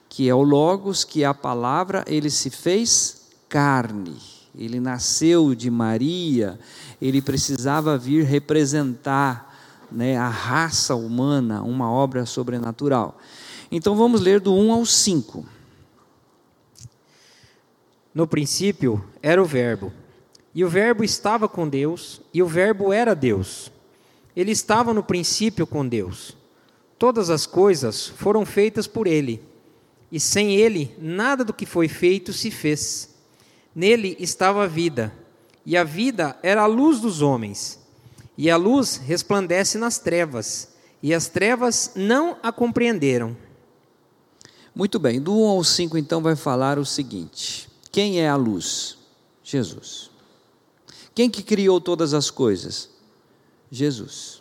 que 0.09 0.29
é 0.29 0.35
o 0.35 0.45
logos, 0.45 1.03
que 1.03 1.25
é 1.25 1.27
a 1.27 1.35
palavra, 1.35 2.05
ele 2.07 2.31
se 2.31 2.51
fez 2.51 3.23
carne. 3.49 4.15
Ele 4.57 4.79
nasceu 4.79 5.53
de 5.53 5.73
Maria, 5.73 6.57
ele 7.03 7.21
precisava 7.21 7.99
vir 7.99 8.25
representar 8.25 9.53
né, 9.91 10.17
a 10.17 10.29
raça 10.29 10.95
humana, 10.95 11.65
uma 11.65 11.91
obra 11.91 12.25
sobrenatural. 12.27 13.19
Então 13.73 13.97
vamos 13.97 14.21
ler 14.21 14.39
do 14.39 14.55
1 14.55 14.73
ao 14.73 14.87
5. 14.87 15.60
No 18.13 18.27
princípio 18.27 19.05
era 19.23 19.41
o 19.41 19.45
Verbo, 19.45 19.93
e 20.53 20.65
o 20.65 20.69
Verbo 20.69 21.05
estava 21.05 21.49
com 21.49 21.69
Deus, 21.69 22.21
e 22.35 22.43
o 22.43 22.47
Verbo 22.47 22.93
era 22.93 23.15
Deus. 23.15 23.71
Ele 24.35 24.51
estava 24.51 24.93
no 24.93 25.03
princípio 25.03 25.67
com 25.67 25.87
Deus. 25.87 26.37
Todas 26.99 27.31
as 27.31 27.47
coisas 27.47 28.09
foram 28.09 28.45
feitas 28.45 28.87
por 28.87 29.07
ele, 29.07 29.41
e 30.11 30.19
sem 30.19 30.57
ele 30.57 30.95
nada 30.99 31.45
do 31.45 31.55
que 31.55 31.65
foi 31.65 31.87
feito 31.87 32.33
se 32.33 32.51
fez. 32.51 33.11
Nele 33.75 34.17
estava 34.19 34.65
a 34.65 34.67
vida, 34.67 35.13
e 35.65 35.77
a 35.77 35.85
vida 35.85 36.37
era 36.43 36.63
a 36.63 36.67
luz 36.67 36.99
dos 36.99 37.23
homens. 37.23 37.79
E 38.37 38.51
a 38.51 38.57
luz 38.57 38.97
resplandece 38.97 39.79
nas 39.79 39.99
trevas, 39.99 40.71
e 41.01 41.15
as 41.15 41.29
trevas 41.29 41.93
não 41.95 42.37
a 42.43 42.51
compreenderam. 42.51 43.37
Muito 44.75 44.99
bem, 44.99 45.21
do 45.21 45.39
1 45.39 45.47
ao 45.47 45.63
5 45.63 45.97
então 45.97 46.21
vai 46.21 46.35
falar 46.35 46.77
o 46.79 46.85
seguinte: 46.85 47.70
Quem 47.91 48.21
é 48.21 48.29
a 48.29 48.37
luz? 48.37 48.97
Jesus. 49.43 50.11
Quem 51.15 51.29
que 51.29 51.43
criou 51.43 51.81
todas 51.81 52.15
as 52.15 52.31
coisas? 52.31 52.89
Jesus. 53.71 54.41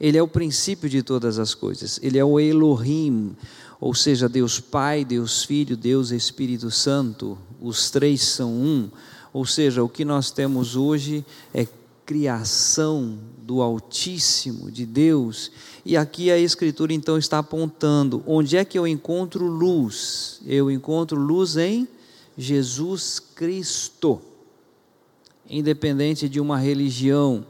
Ele 0.00 0.18
é 0.18 0.22
o 0.22 0.28
princípio 0.28 0.88
de 0.88 1.02
todas 1.02 1.38
as 1.38 1.54
coisas. 1.54 1.98
Ele 2.02 2.18
é 2.18 2.24
o 2.24 2.38
Elohim, 2.38 3.34
ou 3.80 3.94
seja, 3.94 4.28
Deus 4.28 4.60
Pai, 4.60 5.04
Deus 5.04 5.44
Filho, 5.44 5.76
Deus 5.76 6.10
Espírito 6.10 6.70
Santo. 6.70 7.38
Os 7.60 7.90
três 7.90 8.22
são 8.22 8.52
um. 8.52 8.90
Ou 9.32 9.46
seja, 9.46 9.82
o 9.82 9.88
que 9.88 10.04
nós 10.04 10.30
temos 10.30 10.76
hoje 10.76 11.24
é 11.54 11.66
criação 12.04 13.18
do 13.38 13.62
Altíssimo, 13.62 14.70
de 14.70 14.84
Deus. 14.84 15.50
E 15.84 15.96
aqui 15.96 16.30
a 16.30 16.38
Escritura 16.38 16.92
então 16.92 17.16
está 17.16 17.38
apontando: 17.38 18.22
onde 18.26 18.56
é 18.56 18.64
que 18.64 18.78
eu 18.78 18.86
encontro 18.86 19.46
luz? 19.46 20.40
Eu 20.46 20.70
encontro 20.70 21.18
luz 21.18 21.56
em 21.56 21.88
Jesus 22.36 23.18
Cristo. 23.18 24.20
Independente 25.48 26.28
de 26.28 26.40
uma 26.40 26.58
religião. 26.58 27.46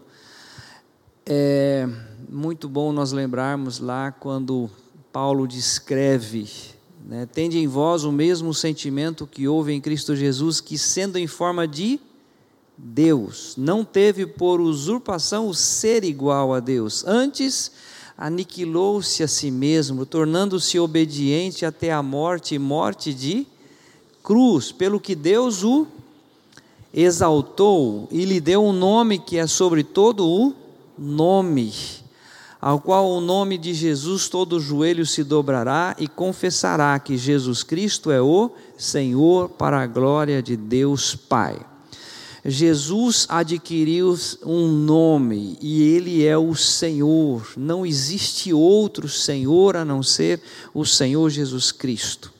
É 1.24 1.88
muito 2.28 2.68
bom 2.68 2.92
nós 2.92 3.12
lembrarmos 3.12 3.78
lá 3.78 4.12
quando 4.12 4.70
Paulo 5.12 5.46
descreve 5.46 6.76
né? 7.06 7.24
Tende 7.24 7.56
em 7.58 7.68
vós 7.68 8.02
o 8.02 8.10
mesmo 8.10 8.52
sentimento 8.52 9.28
que 9.28 9.46
houve 9.46 9.72
em 9.72 9.80
Cristo 9.80 10.16
Jesus, 10.16 10.60
que 10.60 10.76
sendo 10.76 11.16
em 11.16 11.28
forma 11.28 11.66
de 11.66 12.00
Deus, 12.76 13.54
não 13.56 13.84
teve 13.84 14.26
por 14.26 14.60
usurpação 14.60 15.48
o 15.48 15.54
ser 15.54 16.04
igual 16.04 16.52
a 16.52 16.60
Deus, 16.60 17.04
antes 17.06 17.70
aniquilou-se 18.18 19.22
a 19.22 19.28
si 19.28 19.50
mesmo, 19.50 20.04
tornando-se 20.04 20.78
obediente 20.78 21.64
até 21.64 21.92
a 21.92 22.02
morte 22.02 22.54
e 22.54 22.58
morte 22.58 23.14
de 23.14 23.46
cruz, 24.26 24.72
pelo 24.72 24.98
que 24.98 25.14
Deus 25.14 25.62
o 25.62 25.86
exaltou 26.92 28.08
e 28.10 28.24
lhe 28.24 28.40
deu 28.40 28.64
um 28.64 28.72
nome 28.72 29.20
que 29.20 29.38
é 29.38 29.46
sobre 29.46 29.84
todo 29.84 30.26
o 30.26 30.52
nome 30.98 31.72
ao 32.60 32.80
qual 32.80 33.08
o 33.08 33.20
nome 33.20 33.56
de 33.56 33.72
Jesus 33.72 34.28
todo 34.28 34.58
joelho 34.58 35.06
se 35.06 35.22
dobrará 35.22 35.94
e 35.96 36.08
confessará 36.08 36.98
que 36.98 37.16
Jesus 37.16 37.62
Cristo 37.62 38.10
é 38.10 38.20
o 38.20 38.50
Senhor 38.76 39.48
para 39.50 39.80
a 39.80 39.86
glória 39.86 40.42
de 40.42 40.56
Deus 40.56 41.14
Pai. 41.14 41.60
Jesus 42.44 43.26
adquiriu 43.28 44.18
um 44.44 44.66
nome 44.66 45.56
e 45.60 45.82
ele 45.82 46.26
é 46.26 46.36
o 46.36 46.56
Senhor. 46.56 47.52
Não 47.56 47.86
existe 47.86 48.52
outro 48.52 49.08
Senhor 49.08 49.76
a 49.76 49.84
não 49.84 50.02
ser 50.02 50.40
o 50.74 50.84
Senhor 50.84 51.30
Jesus 51.30 51.70
Cristo. 51.70 52.35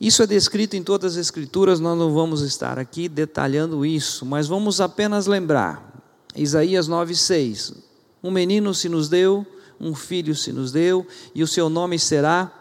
Isso 0.00 0.22
é 0.22 0.26
descrito 0.26 0.76
em 0.76 0.82
todas 0.82 1.14
as 1.14 1.18
Escrituras, 1.18 1.80
nós 1.80 1.98
não 1.98 2.14
vamos 2.14 2.42
estar 2.42 2.78
aqui 2.78 3.08
detalhando 3.08 3.84
isso, 3.84 4.24
mas 4.24 4.46
vamos 4.46 4.80
apenas 4.80 5.26
lembrar. 5.26 6.02
Isaías 6.36 6.88
9,6: 6.88 7.74
um 8.22 8.30
menino 8.30 8.72
se 8.72 8.88
nos 8.88 9.08
deu, 9.08 9.46
um 9.80 9.94
filho 9.94 10.34
se 10.34 10.52
nos 10.52 10.70
deu, 10.70 11.06
e 11.34 11.42
o 11.42 11.46
seu 11.46 11.68
nome 11.68 11.98
será 11.98 12.52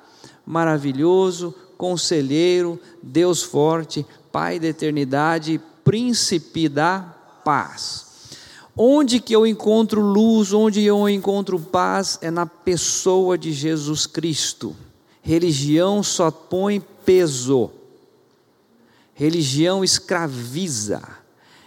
maravilhoso, 0.46 1.54
conselheiro, 1.78 2.80
Deus 3.02 3.44
forte, 3.44 4.06
Pai 4.32 4.60
da 4.60 4.68
eternidade, 4.68 5.60
príncipe 5.84 6.70
da 6.70 7.00
paz. 7.44 8.06
Onde 8.76 9.20
que 9.20 9.36
eu 9.36 9.48
encontro 9.48 10.00
luz, 10.00 10.54
onde 10.54 10.84
eu 10.84 11.10
encontro 11.10 11.60
paz, 11.60 12.20
é 12.22 12.30
na 12.30 12.46
pessoa 12.46 13.36
de 13.36 13.52
Jesus 13.52 14.06
Cristo. 14.06 14.76
Religião 15.24 16.04
só 16.04 16.30
põe 16.30 16.84
peso, 17.08 17.72
religião 19.14 19.82
escraviza. 19.82 21.02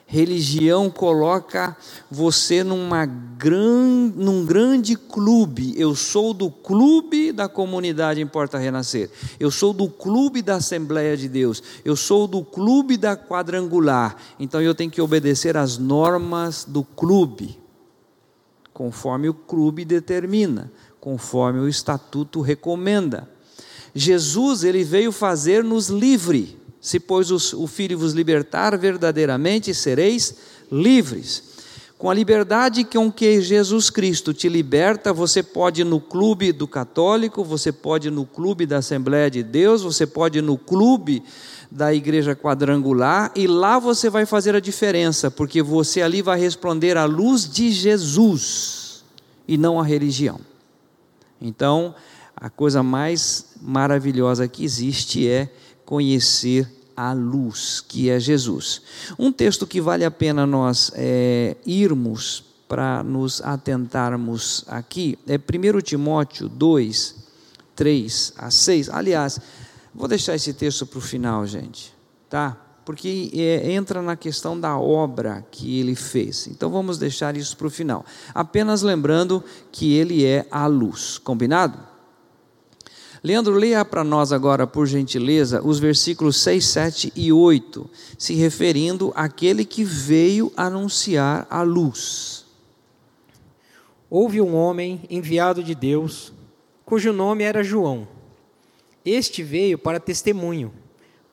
Religião 0.05 0.91
coloca 0.91 1.77
você 2.11 2.65
numa 2.65 3.07
gran, 3.07 4.13
num 4.15 4.45
grande 4.45 4.97
clube. 4.97 5.73
Eu 5.77 5.95
sou 5.95 6.35
do 6.35 6.51
clube 6.51 7.33
da 7.33 7.49
comunidade 7.49 8.21
em 8.21 8.27
Porta 8.27 8.59
Renascer. 8.59 9.09
Eu 9.39 9.53
sou 9.53 9.73
do 9.73 9.89
clube 9.89 10.43
da 10.43 10.57
Assembleia 10.57 11.17
de 11.17 11.29
Deus. 11.29 11.63
Eu 11.85 11.95
sou 11.95 12.27
do 12.27 12.45
clube 12.45 12.97
da 12.97 13.17
quadrangular. 13.17 14.17
Então 14.39 14.61
eu 14.61 14.75
tenho 14.75 14.91
que 14.91 15.01
obedecer 15.01 15.57
às 15.57 15.79
normas 15.79 16.65
do 16.65 16.83
clube, 16.83 17.57
conforme 18.75 19.29
o 19.29 19.35
clube 19.35 19.85
determina, 19.85 20.73
conforme 21.01 21.61
o 21.61 21.69
estatuto 21.69 22.41
recomenda. 22.41 23.29
Jesus 23.95 24.65
ele 24.65 24.85
veio 24.85 25.13
fazer-nos 25.13 25.89
livre. 25.89 26.59
Se, 26.81 26.99
pois, 26.99 27.31
o 27.31 27.67
Filho 27.67 27.99
vos 27.99 28.13
libertar, 28.13 28.77
verdadeiramente 28.79 29.75
sereis 29.75 30.35
livres. 30.71 31.51
Com 31.99 32.09
a 32.09 32.15
liberdade 32.15 32.83
com 32.83 33.13
que 33.13 33.43
Jesus 33.43 33.91
Cristo 33.91 34.33
te 34.33 34.49
liberta, 34.49 35.13
você 35.13 35.43
pode 35.43 35.83
ir 35.83 35.85
no 35.85 36.01
clube 36.01 36.51
do 36.51 36.67
católico, 36.67 37.45
você 37.45 37.71
pode 37.71 38.09
ir 38.09 38.11
no 38.11 38.25
clube 38.25 38.65
da 38.65 38.79
Assembleia 38.79 39.31
de 39.31 39.43
Deus, 39.43 39.83
você 39.83 40.07
pode 40.07 40.39
ir 40.39 40.43
no 40.43 40.57
clube 40.57 41.23
da 41.71 41.93
igreja 41.93 42.35
quadrangular, 42.35 43.31
e 43.37 43.47
lá 43.47 43.79
você 43.79 44.09
vai 44.09 44.25
fazer 44.25 44.57
a 44.57 44.61
diferença, 44.61 45.31
porque 45.31 45.63
você 45.63 46.01
ali 46.01 46.23
vai 46.23 46.41
responder 46.41 46.97
à 46.97 47.05
luz 47.05 47.49
de 47.49 47.71
Jesus 47.71 49.05
e 49.47 49.59
não 49.59 49.79
à 49.79 49.85
religião. 49.85 50.41
Então, 51.39 51.95
a 52.41 52.49
coisa 52.49 52.83
mais 52.83 53.55
maravilhosa 53.61 54.49
que 54.49 54.65
existe 54.65 55.29
é 55.29 55.53
conhecer 55.85 56.67
a 56.97 57.13
luz, 57.13 57.81
que 57.87 58.09
é 58.09 58.19
Jesus. 58.19 58.83
Um 59.19 59.31
texto 59.31 59.67
que 59.67 59.81
vale 59.81 60.05
a 60.05 60.11
pena 60.11 60.47
nós 60.47 60.91
é, 60.95 61.57
irmos 61.67 62.45
para 62.69 63.03
nos 63.03 63.43
atentarmos 63.43 64.65
aqui 64.69 65.19
é 65.27 65.37
1 65.37 65.81
Timóteo 65.81 66.49
2, 66.49 67.17
3 67.75 68.35
a 68.37 68.51
6. 68.51 68.89
Aliás, 68.91 69.41
vou 69.95 70.07
deixar 70.07 70.35
esse 70.35 70.53
texto 70.55 70.87
para 70.87 70.99
o 70.99 71.03
final, 71.03 71.47
gente, 71.47 71.93
tá? 72.29 72.57
Porque 72.85 73.31
é, 73.35 73.73
entra 73.73 74.01
na 74.01 74.17
questão 74.17 74.59
da 74.59 74.79
obra 74.79 75.45
que 75.51 75.81
ele 75.81 75.95
fez. 75.95 76.47
Então 76.47 76.71
vamos 76.71 76.97
deixar 76.97 77.37
isso 77.37 77.57
para 77.57 77.67
o 77.67 77.71
final. 77.71 78.05
Apenas 78.35 78.83
lembrando 78.83 79.43
que 79.71 79.95
ele 79.95 80.25
é 80.25 80.47
a 80.51 80.67
luz. 80.67 81.19
Combinado? 81.19 81.90
Leandro, 83.23 83.53
leia 83.55 83.85
para 83.85 84.03
nós 84.03 84.33
agora, 84.33 84.67
por 84.67 84.87
gentileza, 84.87 85.61
os 85.63 85.79
versículos 85.79 86.37
6, 86.39 86.65
7 86.65 87.13
e 87.15 87.31
8, 87.31 87.89
se 88.17 88.35
referindo 88.35 89.13
àquele 89.15 89.65
que 89.65 89.85
veio 89.85 90.51
anunciar 90.57 91.47
a 91.51 91.61
luz. 91.61 92.47
Houve 94.09 94.41
um 94.41 94.55
homem 94.57 95.03
enviado 95.11 95.63
de 95.63 95.75
Deus, 95.75 96.33
cujo 96.85 97.13
nome 97.13 97.45
era 97.45 97.63
João. 97.63 98.09
Este 99.05 99.43
veio 99.43 99.79
para 99.79 100.01
testemunho, 100.01 100.73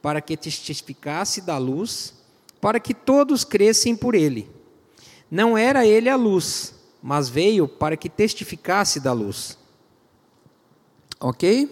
para 0.02 0.20
que 0.20 0.36
testificasse 0.36 1.42
da 1.42 1.58
luz, 1.58 2.14
para 2.60 2.82
que 2.82 2.94
todos 2.94 3.46
crescem 3.46 3.96
por 3.96 4.14
ele. 4.14 4.50
Não 5.32 5.58
era 5.58 5.86
ele 5.88 6.10
a 6.10 6.16
luz, 6.18 6.74
mas 7.02 7.30
veio 7.30 7.68
para 7.68 7.96
que 7.96 8.10
testificasse 8.10 9.00
da 9.00 9.14
luz. 9.14 9.57
Ok? 11.20 11.70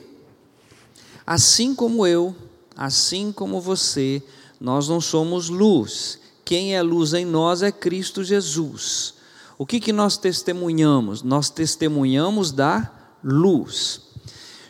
Assim 1.25 1.74
como 1.74 2.06
eu, 2.06 2.36
assim 2.75 3.32
como 3.32 3.62
você, 3.62 4.22
nós 4.60 4.88
não 4.88 5.02
somos 5.02 5.50
luz. 5.50 6.20
Quem 6.44 6.75
é 6.75 6.82
luz 6.82 7.14
em 7.14 7.25
nós 7.25 7.62
é 7.62 7.72
Cristo 7.72 8.24
Jesus. 8.24 9.16
O 9.58 9.66
que, 9.66 9.80
que 9.80 9.94
nós 9.94 10.18
testemunhamos? 10.18 11.24
Nós 11.24 11.50
testemunhamos 11.50 12.52
da 12.52 12.92
luz. 13.24 14.02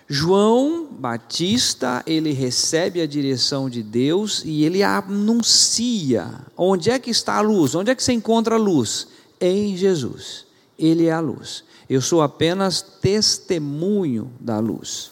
João 0.08 0.86
Batista, 0.91 2.03
ele 2.05 2.32
recebe 2.32 3.01
a 3.01 3.08
direção 3.08 3.70
de 3.70 3.82
Deus 3.82 4.44
e 4.46 4.63
ele 4.63 4.84
anuncia. 4.84 6.29
Onde 6.55 6.91
é 6.91 7.00
que 7.00 7.10
está 7.10 7.38
a 7.38 7.41
luz? 7.41 7.74
Onde 7.74 7.91
é 7.91 7.96
que 7.96 8.03
se 8.03 8.13
encontra 8.13 8.55
a 8.55 8.60
luz? 8.60 9.08
Em 9.41 9.75
Jesus. 9.75 10.44
Ele 10.77 11.05
é 11.05 11.12
a 11.12 11.20
luz. 11.20 11.63
Eu 11.89 12.01
sou 12.01 12.22
apenas 12.22 12.82
testemunho 12.82 14.32
da 14.39 14.60
luz. 14.60 15.12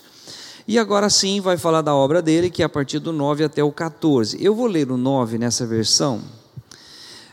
E 0.68 0.80
agora 0.80 1.10
sim 1.10 1.42
vai 1.42 1.58
falar 1.58 1.82
da 1.82 1.94
obra 1.94 2.22
dele, 2.22 2.50
que 2.50 2.62
é 2.62 2.66
a 2.66 2.70
partir 2.70 3.00
do 3.00 3.12
9 3.12 3.44
até 3.44 3.64
o 3.64 3.72
14. 3.72 4.42
Eu 4.44 4.56
vou 4.56 4.66
ler 4.66 4.90
o 4.92 4.98
9 4.98 5.38
nessa 5.38 5.66
versão. 5.66 6.22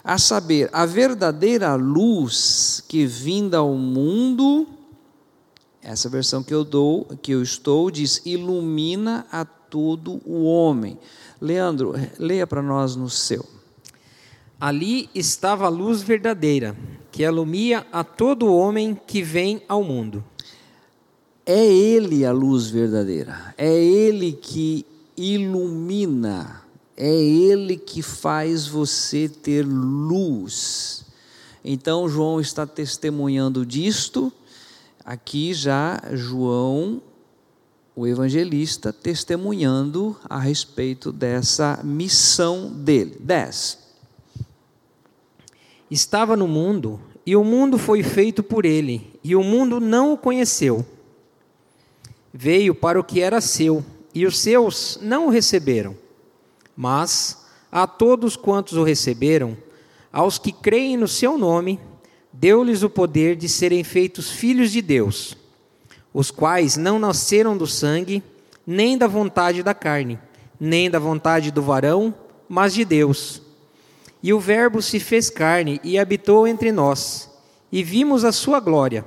A 0.02 0.18
saber, 0.18 0.68
a 0.72 0.84
verdadeira 0.84 1.74
luz 1.74 2.82
que 2.88 3.06
vinda 3.06 3.58
ao 3.58 3.74
mundo, 3.74 4.66
essa 5.82 6.08
versão 6.08 6.42
que 6.42 6.52
eu 6.52 6.64
dou, 6.64 7.06
que 7.22 7.32
eu 7.32 7.42
estou, 7.42 7.90
diz: 7.90 8.20
ilumina 8.24 9.26
a 9.30 9.44
todo 9.44 10.20
o 10.24 10.44
homem. 10.44 10.98
Leandro, 11.40 11.94
leia 12.18 12.46
para 12.46 12.62
nós 12.62 12.96
no 12.96 13.08
seu. 13.08 13.46
Ali 14.60 15.08
estava 15.14 15.66
a 15.66 15.70
luz 15.70 16.02
verdadeira, 16.02 16.76
que 17.10 17.24
alumia 17.24 17.86
a 17.92 18.04
todo 18.04 18.52
homem 18.52 18.98
que 19.06 19.22
vem 19.22 19.62
ao 19.68 19.82
mundo. 19.82 20.24
É 21.44 21.66
Ele 21.66 22.24
a 22.24 22.32
luz 22.32 22.68
verdadeira, 22.68 23.54
é 23.58 23.72
Ele 23.72 24.32
que 24.32 24.86
ilumina, 25.16 26.62
é 26.96 27.12
Ele 27.12 27.76
que 27.76 28.02
faz 28.02 28.66
você 28.66 29.28
ter 29.28 29.66
luz. 29.66 31.04
Então, 31.64 32.08
João 32.08 32.40
está 32.40 32.66
testemunhando 32.66 33.66
disto, 33.66 34.32
aqui 35.04 35.52
já 35.52 36.00
João, 36.12 37.02
o 37.96 38.06
evangelista, 38.06 38.92
testemunhando 38.92 40.16
a 40.28 40.38
respeito 40.38 41.10
dessa 41.12 41.80
missão 41.82 42.70
dele. 42.72 43.16
10. 43.20 43.89
Estava 45.90 46.36
no 46.36 46.46
mundo, 46.46 47.00
e 47.26 47.34
o 47.34 47.42
mundo 47.42 47.76
foi 47.76 48.02
feito 48.02 48.42
por 48.42 48.64
ele, 48.64 49.18
e 49.24 49.34
o 49.34 49.42
mundo 49.42 49.80
não 49.80 50.12
o 50.12 50.16
conheceu. 50.16 50.86
Veio 52.32 52.74
para 52.74 53.00
o 53.00 53.04
que 53.04 53.20
era 53.20 53.40
seu, 53.40 53.84
e 54.14 54.24
os 54.24 54.38
seus 54.38 54.98
não 55.02 55.26
o 55.26 55.30
receberam. 55.30 55.96
Mas 56.76 57.44
a 57.70 57.86
todos 57.86 58.36
quantos 58.36 58.74
o 58.74 58.84
receberam, 58.84 59.56
aos 60.12 60.38
que 60.38 60.52
creem 60.52 60.96
no 60.96 61.06
seu 61.06 61.36
nome, 61.36 61.78
deu-lhes 62.32 62.82
o 62.82 62.90
poder 62.90 63.36
de 63.36 63.48
serem 63.48 63.84
feitos 63.84 64.30
filhos 64.30 64.70
de 64.70 64.80
Deus, 64.80 65.36
os 66.12 66.30
quais 66.30 66.76
não 66.76 66.98
nasceram 66.98 67.56
do 67.56 67.66
sangue, 67.66 68.22
nem 68.66 68.96
da 68.96 69.06
vontade 69.06 69.62
da 69.62 69.74
carne, 69.74 70.18
nem 70.58 70.90
da 70.90 70.98
vontade 70.98 71.50
do 71.50 71.62
varão, 71.62 72.14
mas 72.48 72.74
de 72.74 72.84
Deus. 72.84 73.42
E 74.22 74.32
o 74.32 74.40
Verbo 74.40 74.82
se 74.82 75.00
fez 75.00 75.30
carne 75.30 75.80
e 75.82 75.98
habitou 75.98 76.46
entre 76.46 76.72
nós, 76.72 77.30
e 77.72 77.82
vimos 77.82 78.24
a 78.24 78.32
sua 78.32 78.60
glória, 78.60 79.04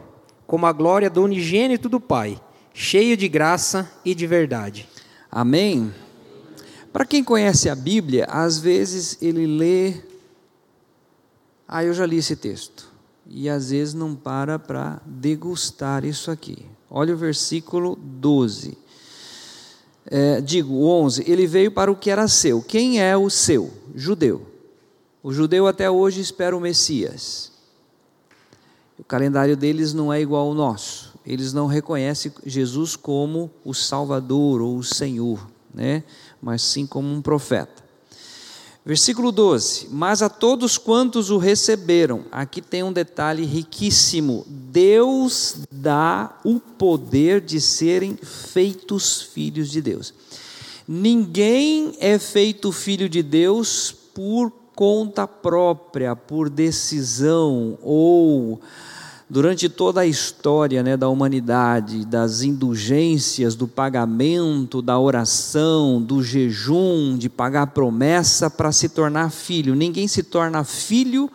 como 0.47 0.65
a 0.65 0.71
glória 0.71 1.09
do 1.09 1.23
unigênito 1.23 1.87
do 1.87 1.99
Pai 1.99 2.39
cheio 2.73 3.15
de 3.15 3.27
graça 3.27 3.89
e 4.03 4.15
de 4.15 4.25
verdade. 4.25 4.89
Amém? 5.31 5.93
Para 6.91 7.05
quem 7.05 7.23
conhece 7.23 7.69
a 7.69 7.75
Bíblia, 7.75 8.25
às 8.25 8.59
vezes 8.59 9.17
ele 9.21 9.45
lê. 9.45 9.93
Ah, 11.67 11.83
eu 11.83 11.93
já 11.93 12.05
li 12.05 12.17
esse 12.17 12.35
texto. 12.35 12.91
E 13.25 13.47
às 13.47 13.69
vezes 13.69 13.93
não 13.93 14.15
para 14.15 14.59
para 14.59 15.01
degustar 15.05 16.03
isso 16.03 16.29
aqui. 16.29 16.65
Olha 16.89 17.13
o 17.13 17.17
versículo 17.17 17.95
12. 17.95 18.77
É, 20.05 20.41
digo, 20.41 20.85
11. 20.85 21.23
Ele 21.25 21.47
veio 21.47 21.71
para 21.71 21.91
o 21.91 21.95
que 21.95 22.09
era 22.09 22.27
seu. 22.27 22.61
Quem 22.61 23.01
é 23.01 23.15
o 23.15 23.29
seu? 23.29 23.71
Judeu. 23.95 24.52
O 25.23 25.33
judeu 25.33 25.65
até 25.65 25.89
hoje 25.89 26.21
espera 26.21 26.55
o 26.55 26.59
Messias. 26.59 27.51
O 28.99 29.03
calendário 29.03 29.57
deles 29.57 29.93
não 29.93 30.13
é 30.13 30.21
igual 30.21 30.47
ao 30.47 30.53
nosso 30.53 31.13
eles 31.25 31.53
não 31.53 31.67
reconhecem 31.67 32.31
Jesus 32.45 32.95
como 32.95 33.49
o 33.63 33.73
Salvador 33.73 34.61
ou 34.61 34.77
o 34.77 34.83
Senhor, 34.83 35.47
né? 35.73 36.03
mas 36.41 36.61
sim 36.61 36.85
como 36.85 37.07
um 37.07 37.21
profeta. 37.21 37.83
Versículo 38.85 39.31
12: 39.31 39.87
Mas 39.91 40.21
a 40.21 40.27
todos 40.27 40.77
quantos 40.77 41.29
o 41.29 41.37
receberam, 41.37 42.25
aqui 42.29 42.61
tem 42.61 42.83
um 42.83 42.91
detalhe 42.91 43.45
riquíssimo: 43.45 44.45
Deus 44.47 45.59
dá 45.71 46.37
o 46.43 46.59
poder 46.59 47.39
de 47.39 47.61
serem 47.61 48.17
feitos 48.17 49.21
filhos 49.21 49.71
de 49.71 49.81
Deus. 49.81 50.13
Ninguém 50.85 51.95
é 51.99 52.19
feito 52.19 52.73
filho 52.73 53.07
de 53.07 53.23
Deus 53.23 53.95
por 54.13 54.51
conta 54.75 55.27
própria, 55.27 56.15
por 56.15 56.49
decisão 56.49 57.77
ou 57.81 58.59
durante 59.29 59.67
toda 59.67 60.01
a 60.01 60.05
história 60.05 60.83
né, 60.83 60.95
da 60.95 61.09
humanidade, 61.09 62.05
das 62.05 62.43
indulgências, 62.43 63.55
do 63.55 63.67
pagamento, 63.67 64.81
da 64.81 64.99
oração, 64.99 66.01
do 66.01 66.21
jejum, 66.21 67.17
de 67.17 67.29
pagar 67.29 67.67
promessa 67.67 68.49
para 68.49 68.71
se 68.71 68.89
tornar 68.89 69.31
filho. 69.31 69.73
Ninguém 69.73 70.07
se 70.07 70.21
torna 70.21 70.63
filho 70.63 71.31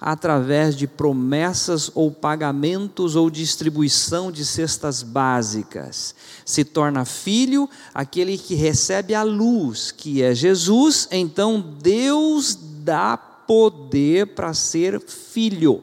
através 0.00 0.74
de 0.74 0.86
promessas 0.86 1.90
ou 1.94 2.10
pagamentos 2.10 3.16
ou 3.16 3.30
distribuição 3.30 4.32
de 4.32 4.44
cestas 4.46 5.02
básicas. 5.02 6.14
Se 6.44 6.64
torna 6.64 7.04
filho 7.04 7.68
aquele 7.94 8.38
que 8.38 8.54
recebe 8.54 9.14
a 9.14 9.22
luz, 9.22 9.92
que 9.92 10.22
é 10.22 10.34
Jesus, 10.34 11.06
então 11.10 11.62
Deus 11.82 12.69
dá 12.90 13.16
poder 13.16 14.34
para 14.34 14.52
ser 14.52 15.00
filho. 15.00 15.80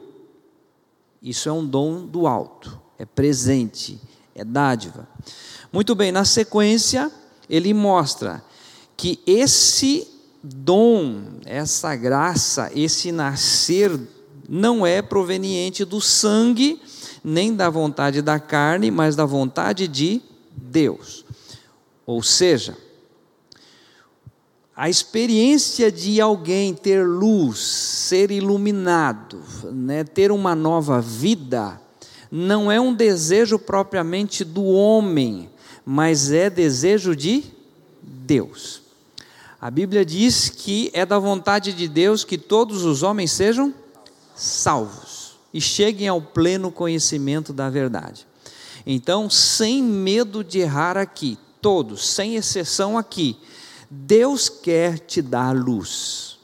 Isso 1.22 1.48
é 1.48 1.52
um 1.52 1.66
dom 1.66 2.04
do 2.04 2.26
alto, 2.26 2.78
é 2.98 3.06
presente, 3.06 3.98
é 4.34 4.44
dádiva. 4.44 5.08
Muito 5.72 5.94
bem, 5.94 6.12
na 6.12 6.26
sequência, 6.26 7.10
ele 7.48 7.72
mostra 7.72 8.44
que 8.94 9.18
esse 9.26 10.06
dom, 10.42 11.22
essa 11.46 11.96
graça, 11.96 12.70
esse 12.74 13.10
nascer, 13.10 13.98
não 14.46 14.86
é 14.86 15.00
proveniente 15.00 15.82
do 15.86 15.98
sangue, 15.98 16.78
nem 17.24 17.56
da 17.56 17.70
vontade 17.70 18.20
da 18.20 18.38
carne, 18.38 18.90
mas 18.90 19.16
da 19.16 19.24
vontade 19.24 19.88
de 19.88 20.20
Deus. 20.54 21.24
Ou 22.04 22.22
seja, 22.22 22.76
a 24.78 24.88
experiência 24.88 25.90
de 25.90 26.20
alguém 26.20 26.72
ter 26.72 27.04
luz, 27.04 27.58
ser 27.58 28.30
iluminado, 28.30 29.42
né, 29.72 30.04
ter 30.04 30.30
uma 30.30 30.54
nova 30.54 31.00
vida, 31.00 31.80
não 32.30 32.70
é 32.70 32.80
um 32.80 32.94
desejo 32.94 33.58
propriamente 33.58 34.44
do 34.44 34.62
homem, 34.62 35.50
mas 35.84 36.30
é 36.30 36.48
desejo 36.48 37.16
de 37.16 37.42
Deus. 38.00 38.80
A 39.60 39.68
Bíblia 39.68 40.04
diz 40.04 40.48
que 40.48 40.92
é 40.94 41.04
da 41.04 41.18
vontade 41.18 41.72
de 41.72 41.88
Deus 41.88 42.22
que 42.22 42.38
todos 42.38 42.84
os 42.84 43.02
homens 43.02 43.32
sejam 43.32 43.74
salvos 44.36 45.38
e 45.52 45.60
cheguem 45.60 46.06
ao 46.06 46.22
pleno 46.22 46.70
conhecimento 46.70 47.52
da 47.52 47.68
verdade. 47.68 48.24
Então, 48.86 49.28
sem 49.28 49.82
medo 49.82 50.44
de 50.44 50.60
errar 50.60 50.96
aqui, 50.96 51.36
todos, 51.60 52.08
sem 52.08 52.36
exceção 52.36 52.96
aqui, 52.96 53.36
Deus 53.90 54.48
quer 54.48 54.98
te 54.98 55.22
dar 55.22 55.54
luz. 55.54 56.38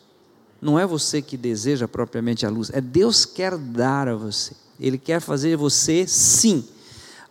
Não 0.61 0.78
é 0.78 0.87
você 0.87 1.20
que 1.20 1.37
deseja 1.37 1.87
propriamente 1.87 2.46
a 2.46 2.50
luz, 2.50 2.70
é 2.72 2.80
Deus 2.80 3.24
quer 3.24 3.57
dar 3.57 4.09
a 4.09 4.14
você. 4.14 4.54
Ele 4.80 4.96
quer 4.98 5.20
fazer 5.20 5.57
você, 5.57 6.07
sim, 6.07 6.64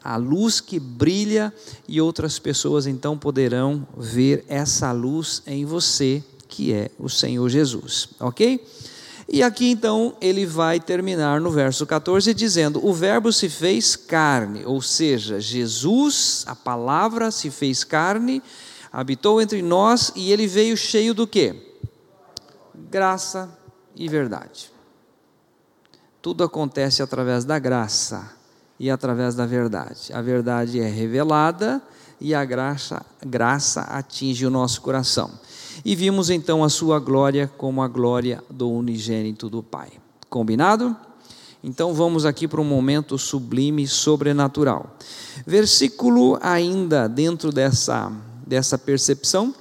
a 0.04 0.15
luz 0.17 0.62
que 0.62 0.80
brilha 0.80 1.54
e 1.88 1.99
outras 1.99 2.38
pessoas 2.38 2.86
então 2.86 3.17
poderão 3.17 3.88
ver 3.97 4.45
essa 4.47 4.91
luz 4.91 5.41
em 5.47 5.65
você, 5.65 6.23
que 6.47 6.73
é 6.73 6.91
o 6.99 7.10
Senhor 7.10 7.49
Jesus, 7.49 8.10
ok? 8.19 8.63
E 9.28 9.41
aqui 9.41 9.71
então 9.71 10.15
ele 10.21 10.45
vai 10.45 10.80
terminar 10.80 11.39
no 11.39 11.49
verso 11.49 11.86
14 11.86 12.34
dizendo: 12.34 12.86
O 12.86 12.93
Verbo 12.93 13.32
se 13.32 13.49
fez 13.49 13.95
carne, 13.95 14.63
ou 14.65 14.82
seja, 14.82 15.39
Jesus, 15.39 16.43
a 16.45 16.56
palavra 16.56 17.32
se 17.32 17.49
fez 17.49 17.84
carne 17.84 18.43
habitou 18.93 19.41
entre 19.41 19.63
nós 19.63 20.13
e 20.15 20.32
ele 20.32 20.45
veio 20.45 20.77
cheio 20.77 21.15
do 21.15 21.25
quê? 21.25 21.56
Graça 22.91 23.49
e 23.95 24.08
verdade. 24.08 24.71
Tudo 26.21 26.43
acontece 26.43 27.01
através 27.01 27.43
da 27.43 27.58
graça 27.58 28.32
e 28.79 28.91
através 28.91 29.34
da 29.34 29.47
verdade. 29.47 30.13
A 30.13 30.21
verdade 30.21 30.79
é 30.79 30.88
revelada 30.88 31.82
e 32.21 32.36
a 32.36 32.45
graça, 32.45 33.03
graça 33.25 33.82
atinge 33.82 34.45
o 34.45 34.51
nosso 34.51 34.79
coração. 34.82 35.32
E 35.84 35.95
vimos 35.95 36.29
então 36.29 36.63
a 36.63 36.69
sua 36.69 36.99
glória 36.99 37.51
como 37.58 37.82
a 37.82 37.88
glória 37.88 38.43
do 38.47 38.69
unigênito 38.69 39.49
do 39.49 39.63
Pai. 39.63 39.89
Combinado? 40.29 40.95
Então 41.63 41.93
vamos 41.93 42.25
aqui 42.25 42.47
para 42.47 42.62
um 42.62 42.65
momento 42.65 43.17
sublime 43.17 43.88
sobrenatural. 43.88 44.95
Versículo 45.47 46.38
ainda 46.41 47.08
dentro 47.08 47.51
dessa 47.51 48.12
dessa 48.54 48.78
percepção, 48.78 49.52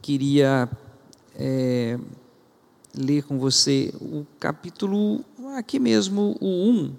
queria 0.00 0.66
é, 1.34 1.98
ler 2.94 3.24
com 3.24 3.38
você 3.38 3.92
o 4.00 4.24
capítulo, 4.40 5.22
aqui 5.54 5.78
mesmo, 5.78 6.34
o 6.40 6.46
1. 6.46 6.94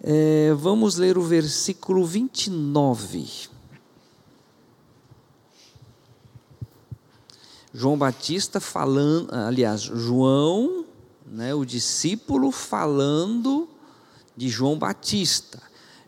É, 0.00 0.54
vamos 0.54 0.94
ler 0.94 1.18
o 1.18 1.22
versículo 1.22 2.06
29. 2.06 3.48
João 7.72 7.98
Batista 7.98 8.60
falando, 8.60 9.34
aliás, 9.34 9.80
João, 9.80 10.84
né, 11.26 11.52
o 11.52 11.64
discípulo 11.64 12.52
falando 12.52 13.68
de 14.36 14.48
João 14.48 14.78
Batista. 14.78 15.60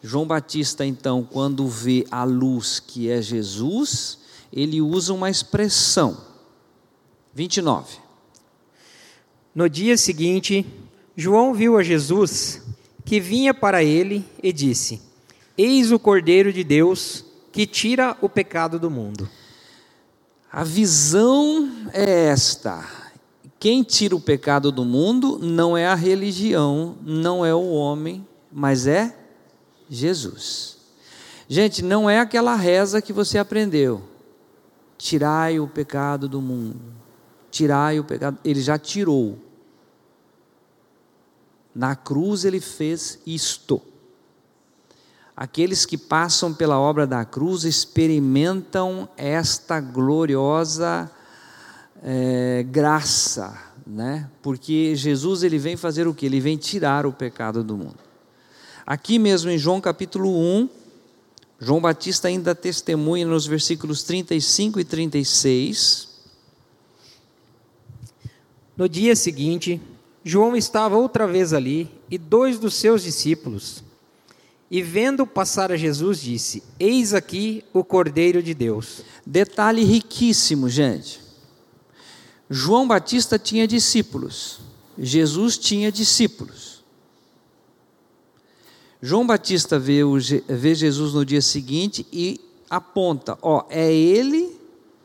João 0.06 0.24
Batista, 0.24 0.86
então, 0.86 1.26
quando 1.28 1.66
vê 1.66 2.06
a 2.12 2.22
luz 2.22 2.78
que 2.78 3.10
é 3.10 3.20
Jesus, 3.20 4.20
ele 4.52 4.80
usa 4.80 5.12
uma 5.12 5.28
expressão. 5.28 6.16
29. 7.34 7.98
No 9.52 9.68
dia 9.68 9.96
seguinte, 9.96 10.64
João 11.16 11.52
viu 11.52 11.76
a 11.76 11.82
Jesus 11.82 12.62
que 13.04 13.18
vinha 13.18 13.52
para 13.52 13.82
ele 13.82 14.24
e 14.40 14.52
disse: 14.52 15.02
Eis 15.58 15.90
o 15.90 15.98
Cordeiro 15.98 16.52
de 16.52 16.62
Deus 16.62 17.24
que 17.50 17.66
tira 17.66 18.16
o 18.20 18.28
pecado 18.28 18.78
do 18.78 18.88
mundo. 18.88 19.28
A 20.52 20.62
visão 20.62 21.68
é 21.92 22.28
esta: 22.28 22.88
quem 23.58 23.82
tira 23.82 24.14
o 24.14 24.20
pecado 24.20 24.70
do 24.70 24.84
mundo 24.84 25.36
não 25.42 25.76
é 25.76 25.84
a 25.84 25.96
religião, 25.96 26.96
não 27.02 27.44
é 27.44 27.52
o 27.52 27.72
homem, 27.72 28.24
mas 28.52 28.86
é 28.86 29.25
Jesus. 29.88 30.76
Gente, 31.48 31.82
não 31.82 32.10
é 32.10 32.18
aquela 32.18 32.56
reza 32.56 33.00
que 33.00 33.12
você 33.12 33.38
aprendeu. 33.38 34.02
Tirai 34.98 35.60
o 35.60 35.68
pecado 35.68 36.28
do 36.28 36.40
mundo. 36.40 36.80
Tirai 37.50 38.00
o 38.00 38.04
pecado. 38.04 38.38
Ele 38.44 38.60
já 38.60 38.78
tirou. 38.78 39.38
Na 41.74 41.94
cruz 41.94 42.44
ele 42.44 42.60
fez 42.60 43.18
isto. 43.26 43.80
Aqueles 45.36 45.84
que 45.84 45.98
passam 45.98 46.54
pela 46.54 46.80
obra 46.80 47.06
da 47.06 47.24
cruz 47.24 47.64
experimentam 47.64 49.06
esta 49.16 49.78
gloriosa 49.78 51.10
é, 52.02 52.64
graça, 52.70 53.56
né? 53.86 54.30
Porque 54.40 54.96
Jesus 54.96 55.42
ele 55.42 55.58
vem 55.58 55.76
fazer 55.76 56.08
o 56.08 56.14
que? 56.14 56.24
Ele 56.24 56.40
vem 56.40 56.56
tirar 56.56 57.04
o 57.04 57.12
pecado 57.12 57.62
do 57.62 57.76
mundo. 57.76 58.05
Aqui 58.86 59.18
mesmo 59.18 59.50
em 59.50 59.58
João 59.58 59.80
capítulo 59.80 60.30
1, 60.30 60.68
João 61.58 61.80
Batista 61.80 62.28
ainda 62.28 62.54
testemunha 62.54 63.26
nos 63.26 63.44
versículos 63.44 64.04
35 64.04 64.78
e 64.78 64.84
36. 64.84 66.08
No 68.76 68.88
dia 68.88 69.16
seguinte, 69.16 69.80
João 70.22 70.54
estava 70.54 70.96
outra 70.96 71.26
vez 71.26 71.52
ali 71.52 71.90
e 72.08 72.16
dois 72.16 72.60
dos 72.60 72.74
seus 72.74 73.02
discípulos. 73.02 73.82
E 74.70 74.82
vendo 74.82 75.26
passar 75.26 75.72
a 75.72 75.76
Jesus, 75.76 76.20
disse: 76.20 76.62
Eis 76.78 77.12
aqui 77.12 77.64
o 77.72 77.82
Cordeiro 77.82 78.40
de 78.40 78.54
Deus. 78.54 79.02
Detalhe 79.26 79.82
riquíssimo, 79.82 80.68
gente. 80.68 81.20
João 82.48 82.86
Batista 82.86 83.36
tinha 83.36 83.66
discípulos, 83.66 84.60
Jesus 84.96 85.58
tinha 85.58 85.90
discípulos. 85.90 86.65
João 89.00 89.26
Batista 89.26 89.78
vê, 89.78 90.02
o, 90.02 90.16
vê 90.48 90.74
Jesus 90.74 91.12
no 91.12 91.24
dia 91.24 91.42
seguinte 91.42 92.06
e 92.12 92.40
aponta: 92.68 93.38
ó, 93.42 93.64
é 93.68 93.92
ele 93.92 94.58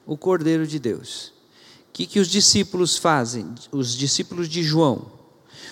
o 0.05 0.17
Cordeiro 0.17 0.65
de 0.65 0.79
Deus. 0.79 1.33
O 1.89 1.93
que, 1.93 2.05
que 2.05 2.19
os 2.19 2.27
discípulos 2.27 2.97
fazem? 2.97 3.53
Os 3.71 3.95
discípulos 3.95 4.47
de 4.47 4.63
João. 4.63 5.05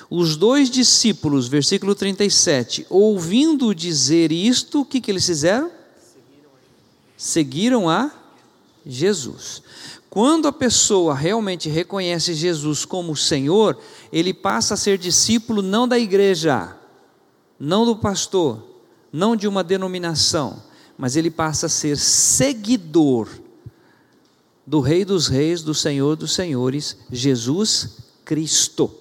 Os 0.09 0.35
dois 0.35 0.69
discípulos, 0.69 1.47
versículo 1.47 1.93
37, 1.93 2.85
ouvindo 2.89 3.73
dizer 3.75 4.31
isto, 4.31 4.81
o 4.81 4.85
que, 4.85 4.99
que 4.99 5.11
eles 5.11 5.25
fizeram? 5.25 5.71
Seguiram 7.15 7.87
a 7.87 8.11
Jesus. 8.85 9.61
Quando 10.09 10.47
a 10.47 10.51
pessoa 10.51 11.13
realmente 11.13 11.69
reconhece 11.69 12.33
Jesus 12.33 12.83
como 12.83 13.15
Senhor, 13.15 13.77
ele 14.11 14.33
passa 14.33 14.73
a 14.73 14.77
ser 14.77 14.97
discípulo 14.97 15.61
não 15.61 15.87
da 15.87 15.99
igreja, 15.99 16.75
não 17.59 17.85
do 17.85 17.95
pastor, 17.95 18.63
não 19.11 19.35
de 19.35 19.47
uma 19.47 19.63
denominação, 19.63 20.63
mas 20.97 21.15
ele 21.15 21.29
passa 21.29 21.65
a 21.65 21.69
ser 21.69 21.97
seguidor 21.97 23.27
do 24.65 24.79
Rei 24.79 25.03
dos 25.03 25.27
Reis, 25.27 25.63
do 25.63 25.73
Senhor 25.73 26.15
dos 26.15 26.33
Senhores, 26.33 26.97
Jesus 27.11 27.97
Cristo. 28.23 28.91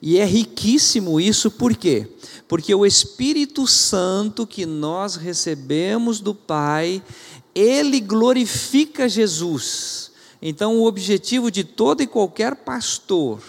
E 0.00 0.18
é 0.18 0.24
riquíssimo 0.24 1.20
isso, 1.20 1.50
por 1.50 1.74
quê? 1.74 2.08
Porque 2.46 2.74
o 2.74 2.86
Espírito 2.86 3.66
Santo 3.66 4.46
que 4.46 4.64
nós 4.64 5.16
recebemos 5.16 6.20
do 6.20 6.34
Pai, 6.34 7.02
ele 7.54 7.98
glorifica 7.98 9.08
Jesus. 9.08 10.12
Então, 10.40 10.76
o 10.76 10.86
objetivo 10.86 11.50
de 11.50 11.64
todo 11.64 12.02
e 12.02 12.06
qualquer 12.06 12.56
pastor, 12.56 13.40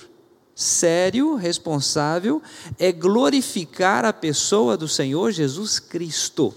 sério, 0.58 1.36
responsável, 1.36 2.42
é 2.80 2.92
glorificar 2.92 4.04
a 4.04 4.12
pessoa 4.12 4.76
do 4.76 4.88
Senhor 4.88 5.32
Jesus 5.32 5.80
Cristo 5.80 6.52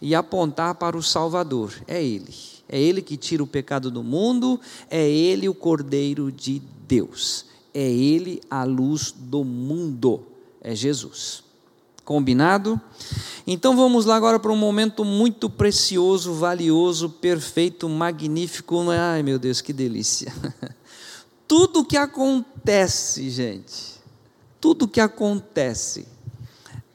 e 0.00 0.14
apontar 0.14 0.76
para 0.76 0.96
o 0.96 1.02
Salvador. 1.02 1.74
É 1.88 2.00
Ele. 2.00 2.32
É 2.68 2.80
Ele 2.80 3.02
que 3.02 3.16
tira 3.16 3.42
o 3.42 3.48
pecado 3.48 3.90
do 3.90 4.04
mundo, 4.04 4.60
é 4.88 5.04
Ele 5.10 5.48
o 5.48 5.54
Cordeiro 5.54 6.30
de 6.30 6.62
Deus. 6.86 7.44
É 7.74 7.82
Ele 7.82 8.40
a 8.48 8.62
luz 8.62 9.12
do 9.18 9.42
mundo. 9.42 10.22
É 10.60 10.72
Jesus. 10.72 11.42
Combinado? 12.04 12.80
Então 13.44 13.76
vamos 13.76 14.04
lá 14.04 14.14
agora 14.14 14.38
para 14.38 14.52
um 14.52 14.56
momento 14.56 15.04
muito 15.04 15.50
precioso, 15.50 16.34
valioso, 16.34 17.10
perfeito, 17.10 17.88
magnífico. 17.88 18.88
Ai 18.90 19.24
meu 19.24 19.40
Deus, 19.40 19.60
que 19.60 19.72
delícia! 19.72 20.32
tudo 21.50 21.84
que 21.84 21.96
acontece, 21.96 23.28
gente, 23.28 24.00
tudo 24.60 24.86
que 24.86 25.00
acontece 25.00 26.06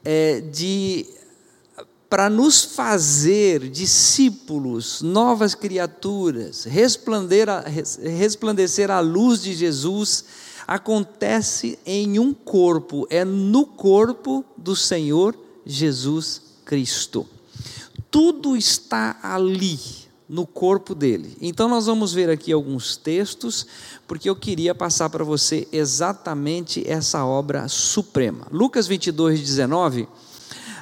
é 0.02 0.40
de 0.40 1.04
para 2.08 2.30
nos 2.30 2.64
fazer 2.64 3.68
discípulos, 3.68 5.02
novas 5.02 5.54
criaturas, 5.54 6.64
resplandecer 6.64 7.50
a, 7.50 7.64
resplandecer 8.18 8.90
a 8.90 9.00
luz 9.00 9.42
de 9.42 9.52
Jesus, 9.52 10.24
acontece 10.66 11.78
em 11.84 12.18
um 12.18 12.32
corpo, 12.32 13.06
é 13.10 13.26
no 13.26 13.66
corpo 13.66 14.42
do 14.56 14.74
Senhor 14.74 15.38
Jesus 15.66 16.40
Cristo. 16.64 17.28
Tudo 18.10 18.56
está 18.56 19.18
ali, 19.22 19.78
no 20.28 20.46
corpo 20.46 20.94
dele. 20.94 21.36
Então 21.40 21.68
nós 21.68 21.86
vamos 21.86 22.12
ver 22.12 22.28
aqui 22.28 22.52
alguns 22.52 22.96
textos, 22.96 23.66
porque 24.06 24.28
eu 24.28 24.36
queria 24.36 24.74
passar 24.74 25.08
para 25.08 25.24
você 25.24 25.68
exatamente 25.72 26.82
essa 26.88 27.24
obra 27.24 27.68
suprema. 27.68 28.46
Lucas 28.50 28.86
22, 28.86 29.40
19 29.40 30.08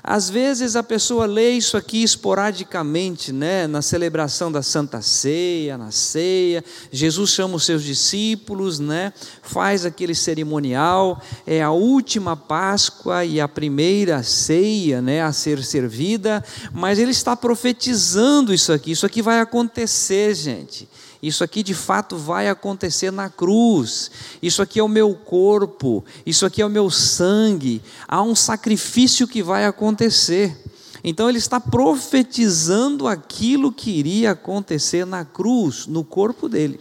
às 0.07 0.29
vezes 0.29 0.77
a 0.77 0.83
pessoa 0.83 1.25
lê 1.25 1.53
isso 1.53 1.79
aqui 1.79 2.03
esporadicamente, 2.03 3.33
né, 3.33 3.67
na 3.67 3.81
celebração 3.81 4.53
da 4.53 4.63
Santa 4.63 5.01
Ceia, 5.01 5.79
na 5.79 5.91
ceia. 5.91 6.63
Jesus 6.93 7.31
chama 7.31 7.57
os 7.57 7.65
seus 7.65 7.83
discípulos, 7.83 8.79
né, 8.79 9.15
faz 9.41 9.87
aquele 9.87 10.15
cerimonial. 10.15 11.23
É 11.47 11.63
a 11.63 11.71
última 11.71 12.37
Páscoa 12.37 13.25
e 13.25 13.41
a 13.41 13.49
primeira 13.49 14.23
ceia, 14.23 15.01
né, 15.01 15.23
a 15.23 15.33
ser 15.33 15.65
servida. 15.65 16.45
Mas 16.71 16.99
ele 16.99 17.13
está 17.13 17.35
profetizando 17.35 18.53
isso 18.53 18.75
aqui. 18.75 18.91
Isso 18.91 19.07
aqui 19.07 19.23
vai 19.23 19.41
acontecer, 19.41 20.35
gente. 20.35 20.87
Isso 21.25 21.43
aqui 21.43 21.63
de 21.63 21.73
fato 21.73 22.19
vai 22.19 22.51
acontecer 22.51 23.11
na 23.11 23.31
cruz. 23.31 24.11
Isso 24.43 24.61
aqui 24.61 24.79
é 24.79 24.83
o 24.83 24.89
meu 24.89 25.15
corpo. 25.15 26.05
Isso 26.27 26.45
aqui 26.45 26.61
é 26.61 26.67
o 26.67 26.71
meu 26.71 26.91
sangue. 26.91 27.81
Há 28.07 28.21
um 28.21 28.35
sacrifício 28.35 29.27
que 29.27 29.43
vai 29.43 29.65
acontecer. 29.65 30.55
Então 31.03 31.27
ele 31.27 31.39
está 31.39 31.59
profetizando 31.59 33.09
aquilo 33.09 33.73
que 33.73 33.91
iria 33.91 34.33
acontecer 34.33 35.07
na 35.07 35.25
cruz, 35.25 35.87
no 35.87 36.05
corpo 36.05 36.47
dele. 36.47 36.79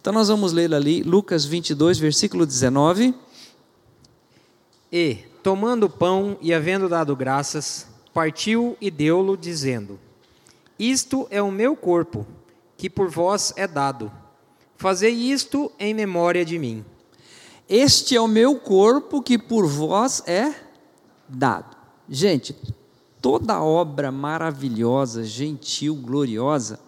Então 0.00 0.12
nós 0.12 0.26
vamos 0.26 0.52
ler 0.52 0.74
ali 0.74 1.04
Lucas 1.04 1.44
22, 1.44 1.98
versículo 1.98 2.44
19. 2.44 3.14
E, 4.90 5.18
tomando 5.40 5.86
o 5.86 5.90
pão 5.90 6.36
e 6.42 6.52
havendo 6.52 6.88
dado 6.88 7.14
graças, 7.14 7.86
partiu 8.12 8.76
e 8.80 8.90
deu-lo, 8.90 9.36
dizendo: 9.36 10.00
Isto 10.76 11.28
é 11.30 11.40
o 11.40 11.52
meu 11.52 11.76
corpo 11.76 12.26
que 12.78 12.88
por 12.88 13.10
vós 13.10 13.52
é 13.56 13.66
dado. 13.66 14.10
Fazei 14.76 15.12
isto 15.12 15.70
em 15.78 15.92
memória 15.92 16.44
de 16.44 16.58
mim. 16.58 16.84
Este 17.68 18.16
é 18.16 18.20
o 18.20 18.28
meu 18.28 18.54
corpo 18.56 19.20
que 19.20 19.36
por 19.36 19.66
vós 19.66 20.22
é 20.26 20.54
dado. 21.28 21.76
Gente, 22.08 22.56
toda 23.20 23.60
obra 23.60 24.10
maravilhosa, 24.12 25.24
gentil, 25.24 25.96
gloriosa, 25.96 26.80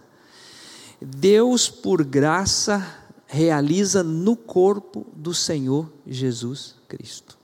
Deus, 1.03 1.69
por 1.69 2.05
graça, 2.05 2.87
realiza 3.27 4.03
no 4.05 4.37
corpo 4.37 5.07
do 5.15 5.35
Senhor 5.35 5.91
Jesus 6.07 6.77
Cristo. 6.87 7.37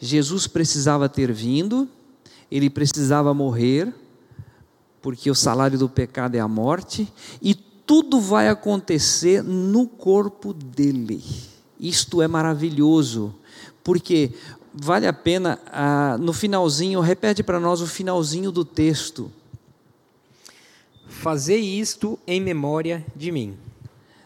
Jesus 0.00 0.46
precisava 0.46 1.08
ter 1.08 1.32
vindo, 1.32 1.88
ele 2.50 2.70
precisava 2.70 3.34
morrer, 3.34 3.92
porque 5.00 5.30
o 5.30 5.34
salário 5.34 5.78
do 5.78 5.88
pecado 5.88 6.34
é 6.34 6.40
a 6.40 6.48
morte, 6.48 7.12
e 7.40 7.54
tudo 7.54 8.20
vai 8.20 8.48
acontecer 8.48 9.42
no 9.42 9.86
corpo 9.86 10.52
dele. 10.52 11.24
Isto 11.80 12.20
é 12.20 12.28
maravilhoso, 12.28 13.34
porque 13.82 14.32
vale 14.74 15.06
a 15.06 15.12
pena, 15.12 15.58
ah, 15.66 16.16
no 16.18 16.32
finalzinho, 16.32 17.00
repete 17.00 17.42
para 17.42 17.58
nós 17.58 17.80
o 17.80 17.86
finalzinho 17.86 18.52
do 18.52 18.64
texto. 18.64 19.30
Fazei 21.06 21.60
isto 21.60 22.18
em 22.26 22.40
memória 22.40 23.04
de 23.16 23.32
mim. 23.32 23.56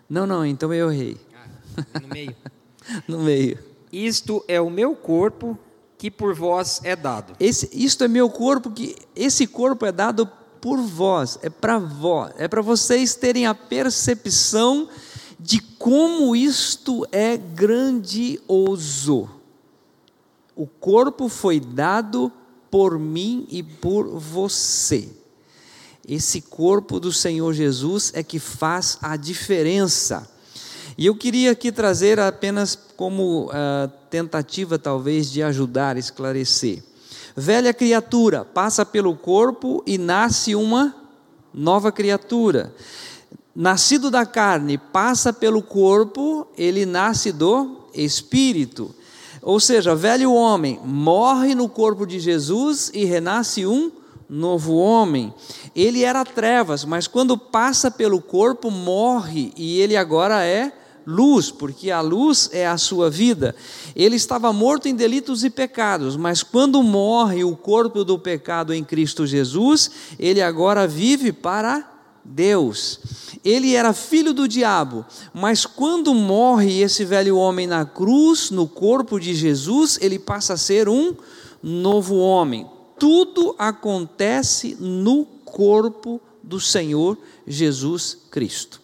Não, 0.08 0.26
não, 0.26 0.44
então 0.44 0.74
eu 0.74 0.92
errei. 0.92 1.16
Ah, 1.34 2.00
no 2.00 2.08
meio. 2.08 2.36
no 3.08 3.18
meio. 3.20 3.58
Isto 3.92 4.44
é 4.48 4.60
o 4.60 4.68
meu 4.68 4.94
corpo 4.96 5.58
que 5.96 6.10
por 6.10 6.34
vós 6.34 6.80
é 6.82 6.96
dado. 6.96 7.34
Esse, 7.38 7.70
isto 7.72 8.02
é 8.02 8.08
meu 8.08 8.28
corpo 8.28 8.70
que 8.70 8.96
esse 9.14 9.46
corpo 9.46 9.86
é 9.86 9.92
dado 9.92 10.28
por 10.62 10.78
vós, 10.80 11.40
é 11.42 11.50
para 11.50 11.76
vós, 11.76 12.32
é 12.38 12.46
para 12.46 12.62
vocês 12.62 13.16
terem 13.16 13.46
a 13.46 13.54
percepção 13.54 14.88
de 15.36 15.60
como 15.60 16.36
isto 16.36 17.04
é 17.10 17.36
grandioso. 17.36 19.28
O 20.54 20.68
corpo 20.68 21.28
foi 21.28 21.58
dado 21.58 22.30
por 22.70 22.96
mim 22.96 23.44
e 23.50 23.60
por 23.60 24.06
você. 24.06 25.08
Esse 26.06 26.40
corpo 26.40 27.00
do 27.00 27.12
Senhor 27.12 27.52
Jesus 27.52 28.12
é 28.14 28.22
que 28.22 28.38
faz 28.38 28.98
a 29.02 29.16
diferença. 29.16 30.30
E 30.96 31.06
eu 31.06 31.16
queria 31.16 31.50
aqui 31.50 31.72
trazer 31.72 32.20
apenas 32.20 32.78
como 32.96 33.46
uh, 33.46 33.90
tentativa, 34.08 34.78
talvez, 34.78 35.28
de 35.28 35.42
ajudar 35.42 35.96
esclarecer. 35.96 36.84
Velha 37.36 37.72
criatura 37.72 38.44
passa 38.44 38.84
pelo 38.84 39.16
corpo 39.16 39.82
e 39.86 39.96
nasce 39.96 40.54
uma 40.54 40.94
nova 41.52 41.90
criatura. 41.90 42.74
Nascido 43.54 44.10
da 44.10 44.24
carne 44.24 44.78
passa 44.78 45.32
pelo 45.32 45.62
corpo, 45.62 46.46
ele 46.56 46.86
nasce 46.86 47.32
do 47.32 47.86
espírito. 47.94 48.94
Ou 49.42 49.58
seja, 49.58 49.94
velho 49.94 50.32
homem 50.32 50.80
morre 50.84 51.54
no 51.54 51.68
corpo 51.68 52.06
de 52.06 52.20
Jesus 52.20 52.90
e 52.94 53.04
renasce 53.04 53.66
um 53.66 53.90
novo 54.28 54.76
homem. 54.76 55.34
Ele 55.74 56.04
era 56.04 56.24
trevas, 56.24 56.84
mas 56.84 57.06
quando 57.06 57.36
passa 57.36 57.90
pelo 57.90 58.20
corpo, 58.20 58.70
morre 58.70 59.52
e 59.56 59.80
ele 59.80 59.96
agora 59.96 60.44
é 60.44 60.72
luz, 61.06 61.50
porque 61.50 61.90
a 61.90 62.00
luz 62.00 62.48
é 62.52 62.66
a 62.66 62.76
sua 62.76 63.10
vida. 63.10 63.54
Ele 63.94 64.16
estava 64.16 64.52
morto 64.52 64.88
em 64.88 64.94
delitos 64.94 65.44
e 65.44 65.50
pecados, 65.50 66.16
mas 66.16 66.42
quando 66.42 66.82
morre 66.82 67.44
o 67.44 67.56
corpo 67.56 68.04
do 68.04 68.18
pecado 68.18 68.72
em 68.72 68.84
Cristo 68.84 69.26
Jesus, 69.26 69.90
ele 70.18 70.42
agora 70.42 70.86
vive 70.86 71.32
para 71.32 71.90
Deus. 72.24 73.00
Ele 73.44 73.74
era 73.74 73.92
filho 73.92 74.32
do 74.32 74.46
diabo, 74.46 75.04
mas 75.34 75.66
quando 75.66 76.14
morre 76.14 76.80
esse 76.80 77.04
velho 77.04 77.36
homem 77.36 77.66
na 77.66 77.84
cruz, 77.84 78.50
no 78.50 78.68
corpo 78.68 79.18
de 79.18 79.34
Jesus, 79.34 79.98
ele 80.00 80.18
passa 80.18 80.54
a 80.54 80.58
ser 80.58 80.88
um 80.88 81.14
novo 81.62 82.16
homem. 82.16 82.66
Tudo 82.98 83.54
acontece 83.58 84.76
no 84.78 85.24
corpo 85.44 86.20
do 86.42 86.60
Senhor 86.60 87.18
Jesus 87.46 88.18
Cristo. 88.30 88.81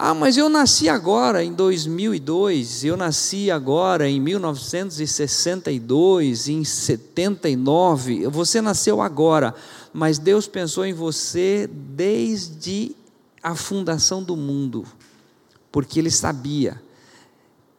Ah, 0.00 0.14
mas 0.14 0.36
eu 0.36 0.48
nasci 0.48 0.88
agora 0.88 1.42
em 1.42 1.52
2002, 1.52 2.84
eu 2.84 2.96
nasci 2.96 3.50
agora 3.50 4.08
em 4.08 4.20
1962, 4.20 6.48
em 6.48 6.62
79. 6.62 8.28
Você 8.28 8.60
nasceu 8.60 9.02
agora, 9.02 9.52
mas 9.92 10.20
Deus 10.20 10.46
pensou 10.46 10.86
em 10.86 10.92
você 10.92 11.68
desde 11.68 12.94
a 13.42 13.56
fundação 13.56 14.22
do 14.22 14.36
mundo, 14.36 14.86
porque 15.72 15.98
Ele 15.98 16.12
sabia 16.12 16.80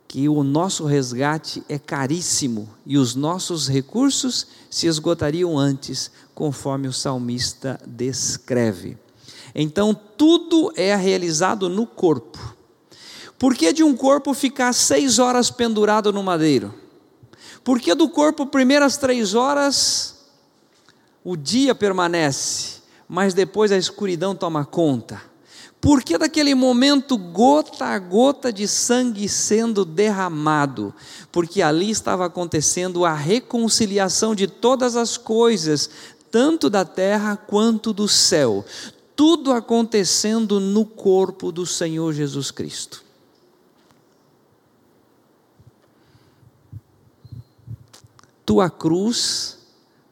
que 0.05 0.27
o 0.27 0.43
nosso 0.43 0.83
resgate 0.83 1.63
é 1.69 1.79
caríssimo 1.79 2.67
e 2.85 2.97
os 2.97 3.15
nossos 3.15 3.69
recursos 3.69 4.45
se 4.69 4.87
esgotariam 4.87 5.57
antes, 5.57 6.11
conforme 6.35 6.89
o 6.89 6.91
salmista 6.91 7.79
descreve. 7.87 8.97
Então, 9.53 9.93
tudo 9.93 10.71
é 10.75 10.95
realizado 10.95 11.69
no 11.69 11.85
corpo. 11.85 12.55
Por 13.37 13.55
que 13.55 13.71
de 13.71 13.83
um 13.83 13.95
corpo 13.95 14.33
ficar 14.33 14.73
seis 14.73 15.17
horas 15.17 15.49
pendurado 15.49 16.11
no 16.11 16.21
madeiro? 16.21 16.73
Por 17.63 17.79
que 17.79 17.95
do 17.95 18.09
corpo, 18.09 18.45
primeiras 18.45 18.97
três 18.97 19.33
horas, 19.33 20.25
o 21.23 21.37
dia 21.37 21.73
permanece, 21.73 22.79
mas 23.07 23.33
depois 23.33 23.71
a 23.71 23.77
escuridão 23.77 24.35
toma 24.35 24.65
conta? 24.65 25.21
Por 25.79 26.03
que 26.03 26.17
daquele 26.17 26.53
momento 26.53 27.17
gota 27.17 27.85
a 27.85 27.97
gota 27.97 28.51
de 28.51 28.67
sangue 28.67 29.29
sendo 29.29 29.85
derramado? 29.85 30.93
Porque 31.31 31.61
ali 31.61 31.89
estava 31.89 32.25
acontecendo 32.25 33.05
a 33.05 33.13
reconciliação 33.13 34.35
de 34.35 34.45
todas 34.45 34.97
as 34.97 35.15
coisas, 35.15 35.89
tanto 36.29 36.69
da 36.69 36.83
terra 36.83 37.37
quanto 37.37 37.93
do 37.93 38.09
céu 38.09 38.65
tudo 39.19 39.51
acontecendo 39.51 40.61
no 40.61 40.85
corpo 40.85 41.51
do 41.51 41.65
Senhor 41.65 42.13
Jesus 42.13 42.51
Cristo. 42.51 43.03
Tua 48.45 48.69
cruz 48.69 49.57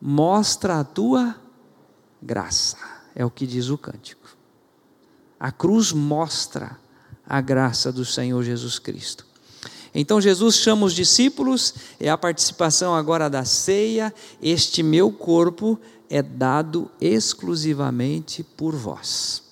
mostra 0.01 0.81
a 0.81 0.83
tua 0.83 1.39
graça, 2.21 2.77
é 3.15 3.23
o 3.23 3.31
que 3.31 3.47
diz 3.47 3.69
o 3.69 3.77
cântico. 3.77 4.27
A 5.39 5.53
cruz 5.53 5.93
mostra 5.93 6.77
a 7.25 7.39
graça 7.39 7.93
do 7.93 8.03
Senhor 8.03 8.43
Jesus 8.43 8.77
Cristo. 8.77 9.25
Então 9.95 10.19
Jesus 10.19 10.57
chama 10.57 10.85
os 10.85 10.93
discípulos, 10.93 11.73
é 11.97 12.09
a 12.09 12.17
participação 12.17 12.93
agora 12.93 13.29
da 13.29 13.45
ceia, 13.45 14.13
este 14.41 14.83
meu 14.83 15.13
corpo 15.13 15.79
é 16.09 16.21
dado 16.21 16.89
exclusivamente 16.99 18.43
por 18.43 18.75
vós. 18.75 19.43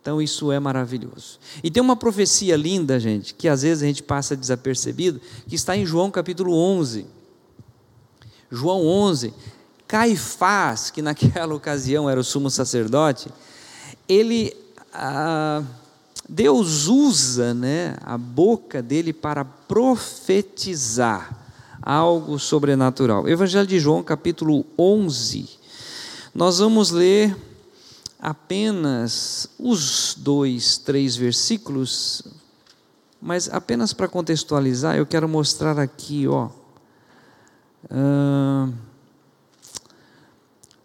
Então 0.00 0.22
isso 0.22 0.52
é 0.52 0.60
maravilhoso. 0.60 1.40
E 1.64 1.70
tem 1.70 1.82
uma 1.82 1.96
profecia 1.96 2.56
linda, 2.56 3.00
gente, 3.00 3.34
que 3.34 3.48
às 3.48 3.62
vezes 3.62 3.82
a 3.82 3.86
gente 3.86 4.02
passa 4.02 4.36
desapercebido, 4.36 5.20
que 5.48 5.56
está 5.56 5.76
em 5.76 5.84
João 5.84 6.10
capítulo 6.10 6.54
11. 6.54 7.06
João 8.48 8.86
11, 8.86 9.34
Caifás, 9.88 10.90
que 10.90 11.02
naquela 11.02 11.52
ocasião 11.56 12.08
era 12.08 12.20
o 12.20 12.24
sumo 12.24 12.48
sacerdote, 12.50 13.28
ele, 14.08 14.56
ah, 14.94 15.64
Deus 16.28 16.86
usa 16.86 17.52
né, 17.52 17.96
a 18.02 18.16
boca 18.16 18.80
dele 18.80 19.12
para 19.12 19.44
profetizar 19.44 21.36
algo 21.82 22.38
sobrenatural. 22.38 23.28
Evangelho 23.28 23.66
de 23.66 23.80
João, 23.80 24.02
capítulo 24.02 24.64
11. 24.78 25.55
Nós 26.36 26.58
vamos 26.58 26.90
ler 26.90 27.34
apenas 28.20 29.48
os 29.58 30.14
dois, 30.18 30.76
três 30.76 31.16
versículos, 31.16 32.24
mas 33.18 33.48
apenas 33.48 33.94
para 33.94 34.06
contextualizar, 34.06 34.98
eu 34.98 35.06
quero 35.06 35.26
mostrar 35.26 35.78
aqui, 35.78 36.28
ó. 36.28 36.50
Uh, 37.84 38.70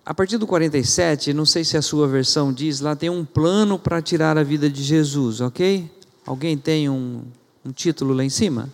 a 0.05 0.13
partir 0.13 0.37
do 0.37 0.47
47, 0.47 1.33
não 1.33 1.45
sei 1.45 1.65
se 1.65 1.75
a 1.75 1.81
sua 1.81 2.07
versão 2.07 2.53
diz, 2.53 2.79
lá 2.79 2.95
tem 2.95 3.09
um 3.09 3.25
plano 3.25 3.77
para 3.77 4.01
tirar 4.01 4.37
a 4.37 4.43
vida 4.43 4.69
de 4.69 4.81
Jesus, 4.81 5.41
ok? 5.41 5.91
Alguém 6.25 6.57
tem 6.57 6.87
um, 6.87 7.23
um 7.65 7.73
título 7.73 8.13
lá 8.13 8.23
em 8.23 8.29
cima? 8.29 8.69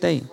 Tem. 0.00 0.26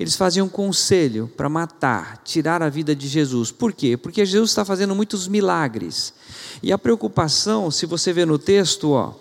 Eles 0.00 0.16
faziam 0.16 0.46
um 0.46 0.48
conselho 0.48 1.30
para 1.36 1.46
matar, 1.46 2.22
tirar 2.24 2.62
a 2.62 2.70
vida 2.70 2.96
de 2.96 3.06
Jesus. 3.06 3.52
Por 3.52 3.70
quê? 3.70 3.98
Porque 3.98 4.24
Jesus 4.24 4.48
está 4.48 4.64
fazendo 4.64 4.94
muitos 4.94 5.28
milagres. 5.28 6.14
E 6.62 6.72
a 6.72 6.78
preocupação, 6.78 7.70
se 7.70 7.84
você 7.84 8.10
vê 8.10 8.24
no 8.24 8.38
texto, 8.38 8.92
ó, 8.92 9.12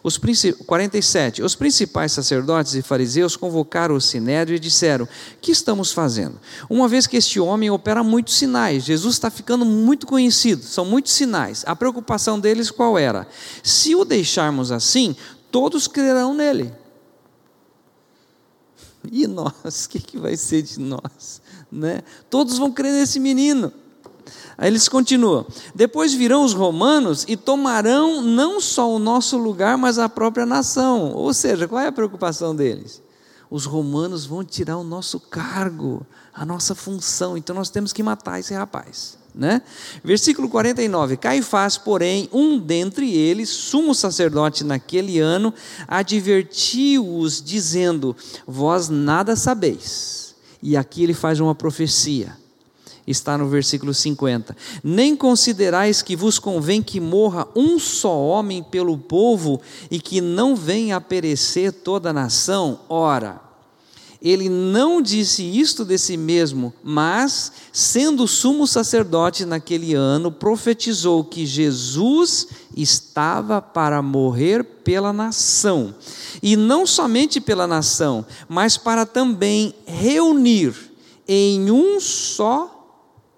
os 0.00 0.16
47. 0.16 1.42
Os 1.42 1.56
principais 1.56 2.12
sacerdotes 2.12 2.74
e 2.74 2.82
fariseus 2.82 3.34
convocaram 3.34 3.96
o 3.96 4.00
sinédrio 4.00 4.54
e 4.54 4.60
disseram: 4.60 5.08
Que 5.40 5.50
estamos 5.50 5.90
fazendo? 5.90 6.38
Uma 6.70 6.86
vez 6.86 7.08
que 7.08 7.16
este 7.16 7.40
homem 7.40 7.68
opera 7.68 8.04
muitos 8.04 8.34
sinais, 8.34 8.84
Jesus 8.84 9.16
está 9.16 9.32
ficando 9.32 9.64
muito 9.64 10.06
conhecido, 10.06 10.62
são 10.62 10.84
muitos 10.84 11.14
sinais. 11.14 11.64
A 11.66 11.74
preocupação 11.74 12.38
deles 12.38 12.70
qual 12.70 12.96
era? 12.96 13.26
Se 13.60 13.96
o 13.96 14.04
deixarmos 14.04 14.70
assim, 14.70 15.16
todos 15.50 15.88
crerão 15.88 16.32
nele. 16.32 16.72
E 19.12 19.26
nós? 19.26 19.84
O 19.84 19.88
que, 19.90 19.98
que 19.98 20.18
vai 20.18 20.36
ser 20.36 20.62
de 20.62 20.80
nós? 20.80 21.40
Né? 21.70 22.02
Todos 22.30 22.58
vão 22.58 22.70
crer 22.72 22.92
nesse 22.92 23.18
menino. 23.20 23.72
Aí 24.56 24.68
eles 24.68 24.88
continuam: 24.88 25.46
depois 25.74 26.14
virão 26.14 26.44
os 26.44 26.52
romanos 26.52 27.24
e 27.28 27.36
tomarão 27.36 28.22
não 28.22 28.60
só 28.60 28.90
o 28.92 28.98
nosso 28.98 29.36
lugar, 29.36 29.76
mas 29.76 29.98
a 29.98 30.08
própria 30.08 30.46
nação. 30.46 31.12
Ou 31.12 31.32
seja, 31.34 31.68
qual 31.68 31.80
é 31.80 31.88
a 31.88 31.92
preocupação 31.92 32.54
deles? 32.54 33.02
Os 33.50 33.64
romanos 33.64 34.26
vão 34.26 34.44
tirar 34.44 34.76
o 34.76 34.84
nosso 34.84 35.18
cargo, 35.18 36.06
a 36.34 36.44
nossa 36.44 36.74
função, 36.74 37.36
então 37.36 37.56
nós 37.56 37.70
temos 37.70 37.92
que 37.92 38.02
matar 38.02 38.38
esse 38.38 38.52
rapaz. 38.52 39.17
Né? 39.34 39.62
Versículo 40.02 40.48
49: 40.48 41.16
Caifás, 41.16 41.78
porém, 41.78 42.28
um 42.32 42.58
dentre 42.58 43.12
eles, 43.12 43.48
sumo 43.48 43.94
sacerdote 43.94 44.64
naquele 44.64 45.18
ano, 45.18 45.54
advertiu-os, 45.86 47.42
dizendo: 47.42 48.16
Vós 48.46 48.88
nada 48.88 49.36
sabeis. 49.36 50.34
E 50.62 50.76
aqui 50.76 51.04
ele 51.04 51.14
faz 51.14 51.38
uma 51.38 51.54
profecia 51.54 52.36
está 53.10 53.38
no 53.38 53.48
versículo 53.48 53.94
50. 53.94 54.56
Nem 54.84 55.16
considerais 55.16 56.02
que 56.02 56.14
vos 56.14 56.38
convém 56.38 56.82
que 56.82 57.00
morra 57.00 57.48
um 57.56 57.78
só 57.78 58.16
homem 58.18 58.62
pelo 58.62 58.96
povo 58.98 59.60
e 59.90 59.98
que 59.98 60.20
não 60.20 60.54
venha 60.54 60.96
a 60.96 61.00
perecer 61.00 61.72
toda 61.72 62.10
a 62.10 62.12
nação? 62.12 62.80
Ora, 62.88 63.40
ele 64.20 64.48
não 64.48 65.00
disse 65.00 65.42
isto 65.42 65.84
de 65.84 65.96
si 65.96 66.16
mesmo, 66.16 66.74
mas, 66.82 67.52
sendo 67.72 68.26
sumo 68.26 68.66
sacerdote 68.66 69.44
naquele 69.44 69.94
ano, 69.94 70.32
profetizou 70.32 71.22
que 71.22 71.46
Jesus 71.46 72.48
estava 72.76 73.62
para 73.62 74.02
morrer 74.02 74.64
pela 74.64 75.12
nação, 75.12 75.94
e 76.42 76.56
não 76.56 76.86
somente 76.86 77.40
pela 77.40 77.66
nação, 77.66 78.26
mas 78.48 78.76
para 78.76 79.06
também 79.06 79.72
reunir 79.86 80.74
em 81.26 81.70
um 81.70 82.00
só 82.00 82.74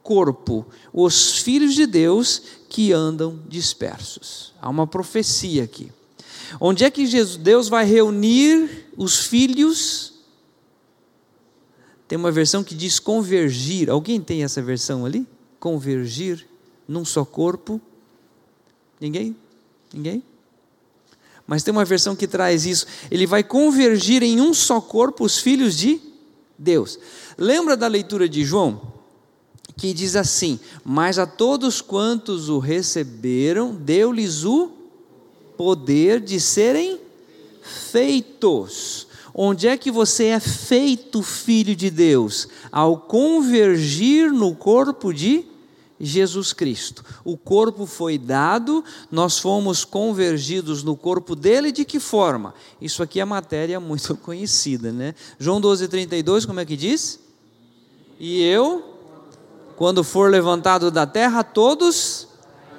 corpo 0.02 0.66
os 0.92 1.38
filhos 1.38 1.74
de 1.74 1.86
Deus 1.86 2.42
que 2.68 2.92
andam 2.92 3.38
dispersos. 3.48 4.54
Há 4.62 4.68
uma 4.68 4.86
profecia 4.86 5.64
aqui. 5.64 5.92
Onde 6.60 6.84
é 6.84 6.90
que 6.90 7.06
Jesus, 7.06 7.36
Deus 7.36 7.68
vai 7.68 7.84
reunir 7.84 8.88
os 8.96 9.26
filhos? 9.26 10.09
Tem 12.10 12.18
uma 12.18 12.32
versão 12.32 12.64
que 12.64 12.74
diz 12.74 12.98
convergir. 12.98 13.88
Alguém 13.88 14.20
tem 14.20 14.42
essa 14.42 14.60
versão 14.60 15.06
ali? 15.06 15.24
Convergir 15.60 16.44
num 16.88 17.04
só 17.04 17.24
corpo? 17.24 17.80
Ninguém? 19.00 19.36
Ninguém? 19.94 20.20
Mas 21.46 21.62
tem 21.62 21.70
uma 21.70 21.84
versão 21.84 22.16
que 22.16 22.26
traz 22.26 22.66
isso. 22.66 22.84
Ele 23.12 23.28
vai 23.28 23.44
convergir 23.44 24.24
em 24.24 24.40
um 24.40 24.52
só 24.52 24.80
corpo 24.80 25.24
os 25.24 25.38
filhos 25.38 25.76
de 25.76 26.00
Deus. 26.58 26.98
Lembra 27.38 27.76
da 27.76 27.86
leitura 27.86 28.28
de 28.28 28.44
João? 28.44 28.98
que 29.76 29.94
diz 29.94 30.16
assim: 30.16 30.58
Mas 30.84 31.16
a 31.16 31.28
todos 31.28 31.80
quantos 31.80 32.48
o 32.48 32.58
receberam, 32.58 33.72
deu-lhes 33.72 34.42
o 34.42 34.72
poder 35.56 36.18
de 36.20 36.40
serem 36.40 36.98
feitos. 37.62 39.06
Onde 39.34 39.68
é 39.68 39.76
que 39.76 39.90
você 39.90 40.26
é 40.26 40.40
feito 40.40 41.22
filho 41.22 41.74
de 41.76 41.90
Deus? 41.90 42.48
Ao 42.70 42.96
convergir 42.96 44.32
no 44.32 44.54
corpo 44.54 45.12
de 45.12 45.44
Jesus 45.98 46.52
Cristo. 46.52 47.04
O 47.24 47.36
corpo 47.36 47.84
foi 47.84 48.16
dado, 48.16 48.82
nós 49.10 49.38
fomos 49.38 49.84
convergidos 49.84 50.82
no 50.82 50.96
corpo 50.96 51.36
dele, 51.36 51.70
de 51.70 51.84
que 51.84 52.00
forma? 52.00 52.54
Isso 52.80 53.02
aqui 53.02 53.20
é 53.20 53.24
matéria 53.24 53.78
muito 53.78 54.16
conhecida, 54.22 54.90
né? 54.92 55.14
João 55.38 55.60
12,32, 55.60 56.46
como 56.46 56.60
é 56.60 56.64
que 56.64 56.76
diz? 56.76 57.20
E 58.18 58.42
eu 58.42 58.90
quando 59.80 60.04
for 60.04 60.30
levantado 60.30 60.90
da 60.90 61.06
terra, 61.06 61.42
todos 61.42 62.28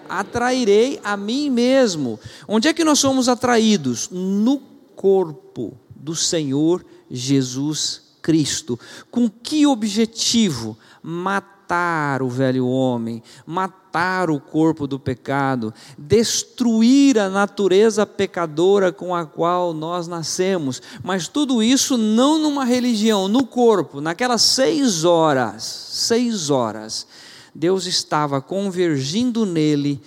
atrairei 0.08 1.00
a 1.04 1.18
mim 1.18 1.50
mesmo. 1.50 2.20
Onde 2.48 2.68
é 2.68 2.74
que 2.76 2.84
nós 2.84 3.00
somos 3.00 3.28
atraídos? 3.28 4.08
No 4.12 4.62
corpo 4.96 5.76
do 6.02 6.16
Senhor 6.16 6.84
Jesus 7.10 8.02
Cristo. 8.22 8.80
Com 9.10 9.30
que 9.30 9.66
objetivo? 9.66 10.78
Matar 11.02 12.22
o 12.22 12.30
velho 12.30 12.68
homem, 12.68 13.24
matar 13.46 14.30
o 14.30 14.40
corpo 14.40 14.86
do 14.86 15.00
pecado, 15.00 15.74
destruir 15.98 17.18
a 17.18 17.30
natureza 17.30 18.06
pecadora 18.06 18.92
com 18.92 19.16
a 19.16 19.26
qual 19.26 19.74
nós 19.74 20.08
nascemos. 20.08 20.82
Mas 21.04 21.28
tudo 21.28 21.62
isso 21.62 21.98
não 21.98 22.40
numa 22.40 22.66
religião, 22.66 23.28
no 23.28 23.46
corpo, 23.46 24.02
naquelas 24.02 24.42
seis 24.42 25.04
horas, 25.06 25.64
seis 25.64 26.50
horas, 26.50 27.08
Deus 27.54 27.86
estava 27.86 28.42
convergindo 28.42 29.46
nele 29.46 30.02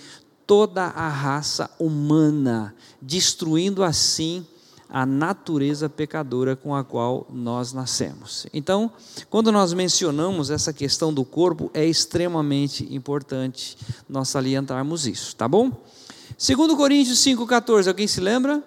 toda 0.47 0.85
a 0.85 1.09
raça 1.09 1.71
humana, 1.79 2.75
destruindo 3.01 3.83
assim 3.83 4.47
a 4.95 5.05
natureza 5.05 5.89
pecadora 5.89 6.55
com 6.55 6.73
a 6.73 6.85
qual 6.85 7.27
nós 7.29 7.73
nascemos. 7.73 8.47
Então, 8.55 8.89
quando 9.29 9.51
nós 9.51 9.73
mencionamos 9.73 10.51
essa 10.51 10.73
questão 10.73 11.13
do 11.13 11.25
corpo, 11.25 11.69
é 11.75 11.85
extremamente 11.85 12.87
importante 12.95 13.77
nós 14.09 14.29
salientarmos 14.29 15.05
isso, 15.05 15.35
tá 15.35 15.49
bom? 15.49 15.73
Segundo 16.39 16.77
Coríntios 16.77 17.19
5:14, 17.19 17.89
alguém 17.89 18.07
se 18.07 18.21
lembra? 18.21 18.63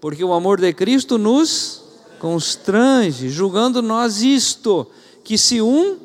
Porque 0.00 0.24
o 0.24 0.32
amor 0.32 0.60
de 0.60 0.72
Cristo 0.72 1.18
nos 1.18 1.84
constrange, 2.18 3.28
julgando 3.28 3.80
nós 3.80 4.22
isto, 4.22 4.88
que 5.22 5.38
se 5.38 5.62
um 5.62 5.98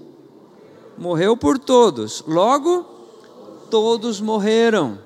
morreu 0.95 1.35
por 1.35 1.57
todos, 1.57 2.23
logo 2.27 2.83
todos 3.71 4.21
morreram 4.21 4.99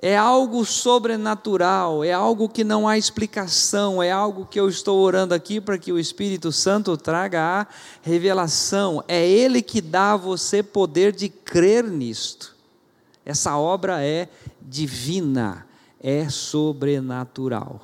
é 0.00 0.16
algo 0.16 0.64
sobrenatural, 0.64 2.04
é 2.04 2.12
algo 2.12 2.48
que 2.48 2.62
não 2.62 2.86
há 2.86 2.98
explicação, 2.98 4.02
é 4.02 4.10
algo 4.10 4.44
que 4.44 4.60
eu 4.60 4.68
estou 4.68 4.98
orando 5.00 5.32
aqui 5.32 5.60
para 5.60 5.78
que 5.78 5.90
o 5.90 5.98
Espírito 5.98 6.52
Santo 6.52 6.96
traga 6.96 7.40
a 7.40 7.66
revelação. 8.02 9.02
É 9.08 9.26
Ele 9.26 9.62
que 9.62 9.80
dá 9.80 10.12
a 10.12 10.16
você 10.16 10.62
poder 10.62 11.12
de 11.12 11.28
crer 11.28 11.84
nisto. 11.84 12.54
Essa 13.24 13.56
obra 13.56 14.04
é 14.04 14.28
divina, 14.60 15.66
é 16.00 16.28
sobrenatural. 16.28 17.80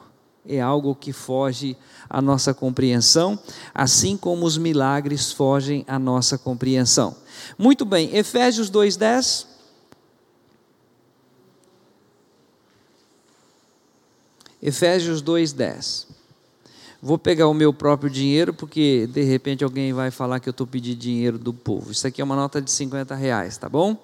É 0.47 0.61
algo 0.61 0.95
que 0.95 1.13
foge 1.13 1.77
à 2.11 2.21
nossa 2.21 2.53
compreensão, 2.53 3.39
assim 3.73 4.17
como 4.17 4.45
os 4.45 4.59
milagres 4.59 5.33
fogem 5.33 5.85
à 5.89 5.99
nossa 5.99 6.37
compreensão. 6.37 7.17
Muito 7.57 7.85
bem, 7.85 8.15
Efésios 8.15 8.71
2,10. 8.71 9.52
Efésios 14.63 15.21
2:10. 15.21 16.07
Vou 17.03 17.19
pegar 17.19 17.49
o 17.49 17.55
meu 17.55 17.75
próprio 17.75 18.09
dinheiro, 18.09 18.55
porque 18.55 19.09
de 19.09 19.23
repente 19.23 19.65
alguém 19.65 19.93
vai 19.93 20.13
falar 20.13 20.39
que 20.39 20.49
eu 20.49 20.53
estou 20.53 20.69
pedindo 20.69 20.99
dinheiro 20.99 21.37
do 21.37 21.53
povo. 21.53 21.91
Isso 21.91 22.07
aqui 22.07 22.21
é 22.21 22.25
uma 22.25 22.37
nota 22.37 22.63
de 22.63 22.71
50 22.71 23.13
reais, 23.17 23.59
tá 23.59 23.69
bom? 23.69 23.97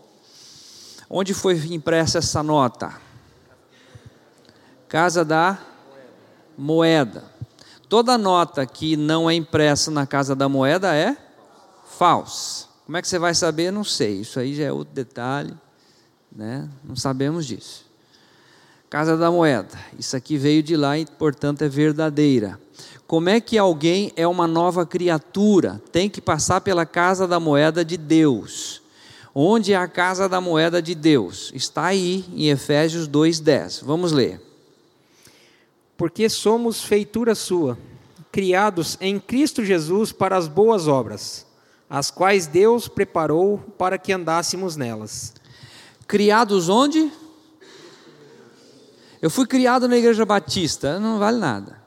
Onde 1.09 1.32
foi 1.32 1.56
impressa 1.72 2.18
essa 2.18 2.42
nota? 2.42 3.00
Casa 4.88 5.24
da 5.24 5.59
Moeda. 6.56 7.22
Toda 7.88 8.18
nota 8.18 8.66
que 8.66 8.96
não 8.96 9.30
é 9.30 9.34
impressa 9.34 9.92
na 9.92 10.06
Casa 10.06 10.34
da 10.34 10.48
Moeda 10.48 10.92
é 10.94 11.16
falsa. 11.96 12.66
Como 12.84 12.96
é 12.96 13.02
que 13.02 13.06
você 13.06 13.18
vai 13.18 13.34
saber? 13.34 13.70
Não 13.70 13.84
sei. 13.84 14.22
Isso 14.22 14.40
aí 14.40 14.56
já 14.56 14.64
é 14.64 14.72
outro 14.72 14.92
detalhe, 14.92 15.54
né? 16.34 16.68
Não 16.82 16.96
sabemos 16.96 17.46
disso. 17.46 17.88
Casa 18.91 19.18
da 19.18 19.30
Moeda. 19.30 19.78
Isso 19.99 20.16
aqui 20.16 20.39
veio 20.39 20.62
de 20.62 20.74
lá 20.74 20.99
e, 20.99 21.05
portanto, 21.05 21.62
é 21.62 21.68
verdadeira. 21.68 22.59
Como 23.07 23.28
é 23.28 23.39
que 23.39 23.59
alguém 23.59 24.12
é 24.16 24.26
uma 24.26 24.47
nova 24.47 24.86
criatura? 24.86 25.80
Tem 25.93 26.09
que 26.09 26.22
passar 26.22 26.62
pela 26.62 26.86
casa 26.86 27.26
da 27.26 27.39
moeda 27.39 27.84
de 27.84 27.99
Deus. 27.99 28.82
Onde 29.34 29.74
é 29.74 29.76
a 29.76 29.86
casa 29.86 30.28
da 30.28 30.41
moeda 30.41 30.80
de 30.80 30.95
Deus? 30.95 31.53
Está 31.55 31.86
aí 31.86 32.24
em 32.34 32.49
Efésios 32.49 33.07
2:10. 33.07 33.82
Vamos 33.84 34.11
ler. 34.11 34.41
Porque 35.97 36.28
somos 36.30 36.82
feitura 36.82 37.34
sua, 37.34 37.78
criados 38.32 38.97
em 39.01 39.20
Cristo 39.20 39.64
Jesus 39.64 40.12
para 40.12 40.36
as 40.36 40.49
boas 40.49 40.89
obras, 40.89 41.47
as 41.91 42.11
quais 42.11 42.47
Deus 42.47 42.89
preparou 42.89 43.59
para 43.76 43.99
que 43.99 44.12
andássemos 44.12 44.76
nelas. 44.76 45.34
Criados 46.07 46.68
onde? 46.68 47.11
Eu 49.21 49.31
fui 49.31 49.47
criado 49.47 49.89
na 49.89 49.97
igreja 49.97 50.25
batista, 50.25 51.01
não 51.01 51.19
vale 51.19 51.39
nada. 51.39 51.83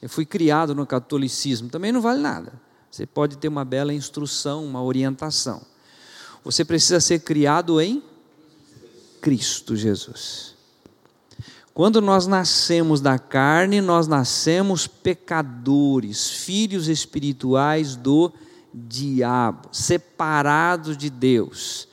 Eu 0.00 0.08
fui 0.08 0.24
criado 0.24 0.74
no 0.74 0.86
catolicismo, 0.86 1.68
também 1.68 1.92
não 1.92 2.00
vale 2.00 2.20
nada. 2.20 2.52
Você 2.90 3.06
pode 3.06 3.38
ter 3.38 3.48
uma 3.48 3.64
bela 3.64 3.92
instrução, 3.92 4.64
uma 4.64 4.82
orientação. 4.82 5.62
Você 6.44 6.64
precisa 6.64 7.00
ser 7.00 7.20
criado 7.20 7.80
em 7.80 8.02
Cristo 9.20 9.76
Jesus. 9.76 10.54
Quando 11.72 12.02
nós 12.02 12.26
nascemos 12.26 13.00
da 13.00 13.18
carne, 13.18 13.80
nós 13.80 14.06
nascemos 14.06 14.86
pecadores, 14.86 16.28
filhos 16.28 16.88
espirituais 16.88 17.96
do 17.96 18.32
diabo, 18.74 19.68
separados 19.72 20.96
de 20.96 21.08
Deus. 21.08 21.88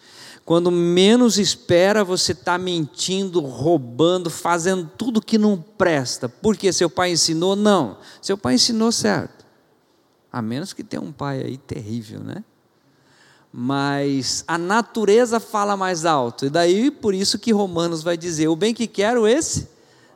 Quando 0.50 0.72
menos 0.72 1.38
espera, 1.38 2.04
você 2.04 2.32
está 2.32 2.58
mentindo, 2.58 3.40
roubando, 3.40 4.32
fazendo 4.32 4.90
tudo 4.98 5.22
que 5.22 5.38
não 5.38 5.64
presta. 5.78 6.28
Porque 6.28 6.74
seu 6.74 6.90
pai 6.90 7.12
ensinou? 7.12 7.56
Não. 7.56 8.00
Seu 8.20 8.36
pai 8.36 8.56
ensinou 8.56 8.92
certo. 8.92 9.46
A 10.34 10.42
menos 10.42 10.74
que 10.74 10.84
tenha 10.84 11.04
um 11.04 11.12
pai 11.12 11.44
aí 11.44 11.56
terrível, 11.56 12.22
né? 12.22 12.44
Mas 13.54 14.44
a 14.48 14.58
natureza 14.58 15.40
fala 15.40 15.78
mais 15.78 16.04
alto. 16.04 16.48
E 16.48 16.50
daí, 16.50 16.90
por 16.90 17.14
isso 17.14 17.38
que 17.38 17.52
Romanos 17.52 18.02
vai 18.02 18.18
dizer: 18.18 18.48
o 18.48 18.56
bem 18.56 18.74
que 18.74 18.88
quero, 18.88 19.28
esse 19.28 19.68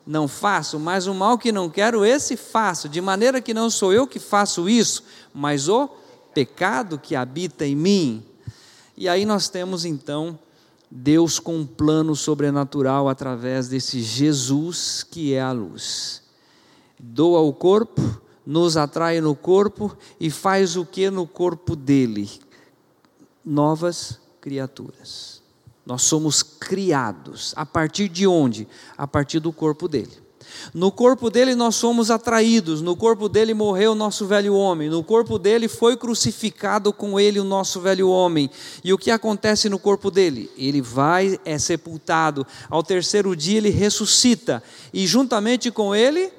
não 0.04 0.28
faço, 0.28 0.80
mas 0.80 1.06
o 1.06 1.14
mal 1.14 1.38
que 1.38 1.52
não 1.52 1.70
quero, 1.70 2.04
esse 2.04 2.36
faço. 2.36 2.90
De 2.90 3.00
maneira 3.00 3.40
que 3.40 3.54
não 3.54 3.70
sou 3.70 3.94
eu 3.94 4.08
que 4.08 4.18
faço 4.18 4.68
isso, 4.68 5.04
mas 5.32 5.70
o 5.70 5.88
pecado 6.34 6.98
que 6.98 7.16
habita 7.16 7.68
em 7.68 7.76
mim. 7.76 8.33
E 8.96 9.10
aí 9.10 9.26
nós 9.26 9.50
temos 9.50 9.86
então 9.86 10.38
Deus 10.90 11.40
com 11.40 11.58
um 11.58 11.66
plano 11.66 12.16
sobrenatural 12.16 13.10
através 13.10 13.68
desse 13.68 14.02
Jesus 14.02 15.04
que 15.04 15.34
é 15.34 15.42
a 15.42 15.52
luz. 15.52 16.22
Doa 17.00 17.42
o 17.42 17.52
corpo, 17.52 18.22
nos 18.46 18.78
atrai 18.78 19.20
no 19.20 19.36
corpo 19.36 19.98
e 20.20 20.30
faz 20.30 20.76
o 20.76 20.86
que 20.86 21.10
no 21.10 21.26
corpo 21.26 21.76
dele? 21.76 22.30
Novas 23.44 24.20
criaturas. 24.40 25.42
Nós 25.86 26.04
somos 26.04 26.44
criados. 26.44 27.54
A 27.58 27.66
partir 27.66 28.08
de 28.08 28.28
onde? 28.28 28.68
A 28.98 29.08
partir 29.08 29.40
do 29.40 29.52
corpo 29.52 29.88
dele. 29.88 30.23
No 30.74 30.92
corpo 30.92 31.30
dele 31.30 31.56
nós 31.56 31.76
somos 31.76 32.10
atraídos, 32.10 32.82
no 32.82 32.96
corpo 32.96 33.30
dele 33.30 33.54
morreu 33.54 33.94
o 33.94 33.96
nosso 33.96 34.26
velho 34.26 34.56
homem, 34.56 34.90
no 34.90 35.04
corpo 35.04 35.38
dele 35.38 35.68
foi 35.68 35.96
crucificado 35.98 36.92
com 36.92 37.20
ele 37.20 37.40
o 37.40 37.44
nosso 37.44 37.80
velho 37.82 38.10
homem. 38.10 38.50
E 38.84 38.94
o 38.94 38.98
que 38.98 39.12
acontece 39.12 39.70
no 39.70 39.80
corpo 39.80 40.10
dele? 40.10 40.50
Ele 40.58 40.82
vai, 40.82 41.40
é 41.46 41.58
sepultado, 41.58 42.46
ao 42.70 42.84
terceiro 42.84 43.36
dia 43.36 43.58
ele 43.58 43.70
ressuscita, 43.70 44.64
e 44.94 45.06
juntamente 45.08 45.72
com 45.72 45.96
ele, 45.96 46.32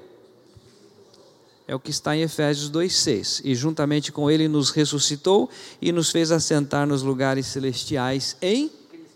é 1.67 1.75
o 1.75 1.81
que 1.81 1.91
está 1.91 2.15
em 2.15 2.23
Efésios 2.23 2.71
2,6. 2.71 3.41
E 3.45 3.55
juntamente 3.55 4.13
com 4.13 4.31
ele 4.31 4.49
nos 4.49 4.71
ressuscitou 4.71 5.49
e 5.81 5.93
nos 5.93 6.11
fez 6.11 6.31
assentar 6.31 6.87
nos 6.87 7.03
lugares 7.03 7.47
celestiais 7.47 8.37
em 8.43 8.71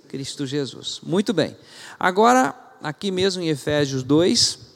Cristo 0.08 0.46
Jesus. 0.46 1.00
Muito 1.02 1.34
bem. 1.34 1.54
Agora, 2.00 2.54
aqui 2.82 3.10
mesmo 3.10 3.42
em 3.42 3.48
Efésios 3.48 4.02
2, 4.02 4.67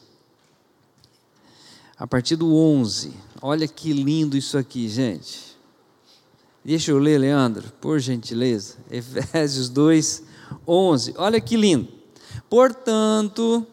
a 2.03 2.07
partir 2.07 2.35
do 2.35 2.53
11. 2.53 3.13
Olha 3.41 3.65
que 3.65 3.93
lindo 3.93 4.35
isso 4.35 4.57
aqui, 4.57 4.89
gente. 4.89 5.55
Deixa 6.61 6.91
eu 6.91 6.99
ler, 6.99 7.17
Leandro, 7.17 7.71
por 7.79 7.97
gentileza. 7.97 8.75
Efésios 8.91 9.69
2, 9.69 10.21
11. 10.67 11.13
Olha 11.15 11.39
que 11.39 11.55
lindo. 11.55 11.87
Portanto, 12.49 13.65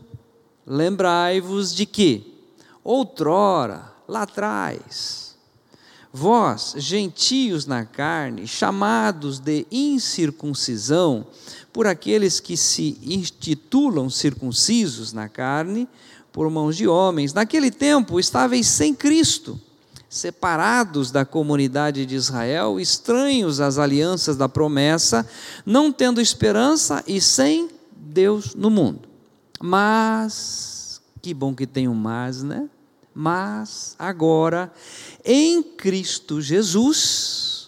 lembrai-vos 0.65 1.75
de 1.75 1.85
que, 1.85 2.41
outrora, 2.85 3.93
lá 4.07 4.23
atrás, 4.23 5.37
vós, 6.13 6.75
gentios 6.77 7.67
na 7.67 7.85
carne, 7.85 8.47
chamados 8.47 9.41
de 9.41 9.67
incircuncisão, 9.73 11.27
por 11.73 11.85
aqueles 11.85 12.39
que 12.39 12.57
se 12.57 12.97
intitulam 13.03 14.09
circuncisos 14.09 15.13
na 15.13 15.29
carne, 15.29 15.89
por 16.33 16.49
mãos 16.51 16.77
de 16.77 16.87
homens. 16.87 17.33
Naquele 17.33 17.71
tempo 17.71 18.19
estáveis 18.19 18.67
sem 18.67 18.95
Cristo, 18.95 19.61
separados 20.09 21.11
da 21.11 21.25
comunidade 21.25 22.05
de 22.05 22.17
Israel, 22.17 22.81
estranhos 22.81 23.61
às 23.61 23.79
alianças 23.79 24.37
da 24.37 24.49
promessa, 24.49 25.27
não 25.65 25.93
tendo 25.93 26.21
esperança 26.21 27.05
e 27.07 27.21
sem 27.21 27.69
Deus 27.95 28.55
no 28.55 28.71
mundo. 28.71 29.09
Mas, 29.61 31.01
que 31.21 31.35
bom 31.35 31.55
que 31.55 31.67
tem 31.67 31.87
um 31.87 31.95
mas, 31.95 32.43
né? 32.43 32.69
Mas 33.15 33.95
agora, 33.99 34.73
em 35.25 35.63
Cristo 35.63 36.41
Jesus, 36.41 37.60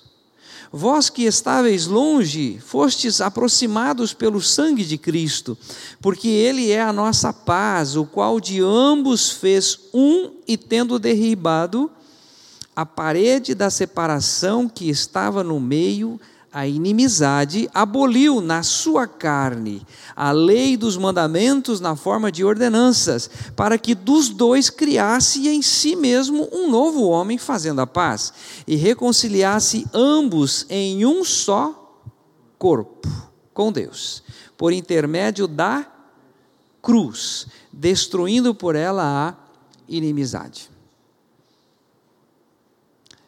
Vós 0.72 1.10
que 1.10 1.24
estáveis 1.24 1.86
longe, 1.86 2.58
fostes 2.58 3.20
aproximados 3.20 4.14
pelo 4.14 4.40
sangue 4.40 4.84
de 4.84 4.96
Cristo, 4.96 5.56
porque 6.00 6.28
Ele 6.28 6.70
é 6.70 6.80
a 6.80 6.92
nossa 6.92 7.30
paz, 7.30 7.94
o 7.94 8.06
qual 8.06 8.40
de 8.40 8.62
ambos 8.62 9.30
fez 9.30 9.78
um 9.92 10.30
e 10.48 10.56
tendo 10.56 10.98
derribado 10.98 11.90
a 12.74 12.86
parede 12.86 13.54
da 13.54 13.68
separação 13.68 14.66
que 14.66 14.88
estava 14.88 15.44
no 15.44 15.60
meio, 15.60 16.18
a 16.52 16.66
inimizade, 16.66 17.68
aboliu 17.72 18.40
na 18.40 18.62
sua 18.62 19.06
carne 19.06 19.86
a 20.14 20.30
lei 20.30 20.76
dos 20.76 20.96
mandamentos 20.98 21.80
na 21.80 21.96
forma 21.96 22.30
de 22.30 22.44
ordenanças, 22.44 23.30
para 23.56 23.78
que 23.78 23.94
dos 23.94 24.28
dois 24.28 24.68
criasse 24.68 25.48
em 25.48 25.62
si 25.62 25.96
mesmo 25.96 26.48
um 26.52 26.70
novo 26.70 27.04
homem, 27.04 27.38
fazendo 27.38 27.80
a 27.80 27.86
paz, 27.86 28.32
e 28.66 28.76
reconciliasse 28.76 29.86
ambos 29.94 30.66
em 30.68 31.06
um 31.06 31.24
só 31.24 32.00
corpo 32.58 33.08
com 33.54 33.72
Deus, 33.72 34.22
por 34.56 34.72
intermédio 34.72 35.46
da 35.46 35.86
cruz, 36.82 37.46
destruindo 37.72 38.54
por 38.54 38.76
ela 38.76 39.30
a 39.30 39.34
inimizade. 39.88 40.70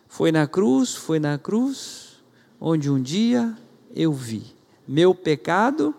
Foi 0.08 0.30
na 0.30 0.46
cruz, 0.46 0.94
foi 0.94 1.18
na 1.18 1.38
cruz, 1.38 2.13
onde 2.66 2.90
um 2.90 2.98
dia 2.98 3.54
eu 3.94 4.10
vi 4.10 4.42
meu 4.88 5.14
pecado 5.14 5.94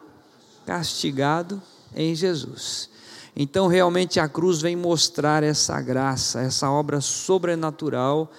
castigado 0.65 1.61
em 1.95 2.15
Jesus. 2.15 2.89
Então, 3.35 3.67
realmente, 3.67 4.19
a 4.19 4.27
cruz 4.27 4.61
vem 4.61 4.75
mostrar 4.75 5.43
essa 5.43 5.79
graça, 5.79 6.41
essa 6.41 6.71
obra 6.71 7.01
sobrenatural, 7.01 8.31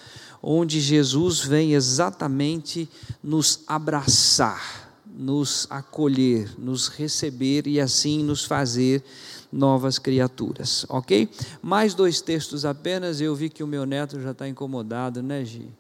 onde 0.43 0.81
Jesus 0.81 1.39
vem 1.41 1.75
exatamente 1.75 2.89
nos 3.23 3.61
abraçar, 3.65 4.91
nos 5.07 5.69
acolher, 5.71 6.53
nos 6.59 6.89
receber 6.89 7.69
e 7.69 7.81
assim 7.81 8.25
nos 8.25 8.45
fazer 8.45 9.05
novas 9.53 10.01
criaturas, 10.01 10.85
ok? 10.89 11.29
Mais 11.63 11.95
dois 11.95 12.21
textos 12.21 12.65
apenas, 12.65 13.21
eu 13.21 13.37
vi 13.37 13.49
que 13.49 13.63
o 13.63 13.69
meu 13.69 13.87
neto 13.87 14.21
já 14.21 14.33
está 14.33 14.49
incomodado, 14.49 15.23
né, 15.23 15.45
Gi? 15.45 15.71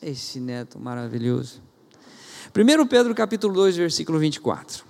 Esse 0.00 0.38
neto 0.38 0.78
maravilhoso. 0.78 1.60
1 2.54 2.86
Pedro 2.86 3.14
capítulo 3.14 3.52
2, 3.54 3.76
versículo 3.76 4.18
24. 4.18 4.84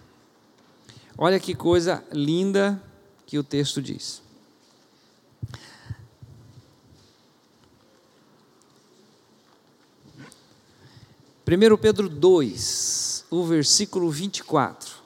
Olha 1.17 1.41
que 1.41 1.55
coisa 1.55 2.05
linda 2.13 2.83
que 3.27 3.39
o 3.39 3.43
texto 3.43 3.83
diz. 3.83 4.23
Primeiro 11.45 11.79
Pedro 11.79 12.11
2, 12.11 13.25
o 13.31 13.45
versículo 13.45 14.11
24. 14.11 14.98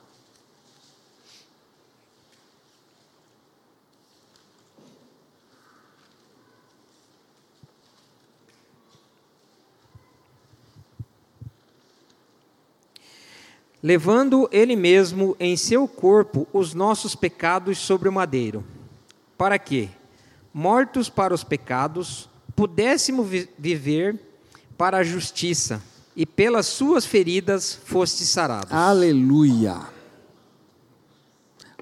Levando 13.82 14.48
ele 14.52 14.76
mesmo 14.76 15.36
em 15.40 15.56
seu 15.56 15.88
corpo 15.88 16.46
os 16.52 16.72
nossos 16.72 17.14
pecados 17.14 17.78
sobre 17.78 18.08
o 18.08 18.12
madeiro, 18.12 18.64
para 19.36 19.58
que, 19.58 19.90
mortos 20.54 21.08
para 21.08 21.34
os 21.34 21.42
pecados, 21.42 22.28
pudéssemos 22.54 23.26
vi 23.28 23.48
viver 23.58 24.20
para 24.78 24.98
a 24.98 25.04
justiça, 25.04 25.82
e 26.14 26.26
pelas 26.26 26.66
suas 26.66 27.06
feridas 27.06 27.78
foste 27.84 28.24
sarados. 28.24 28.72
Aleluia! 28.72 29.80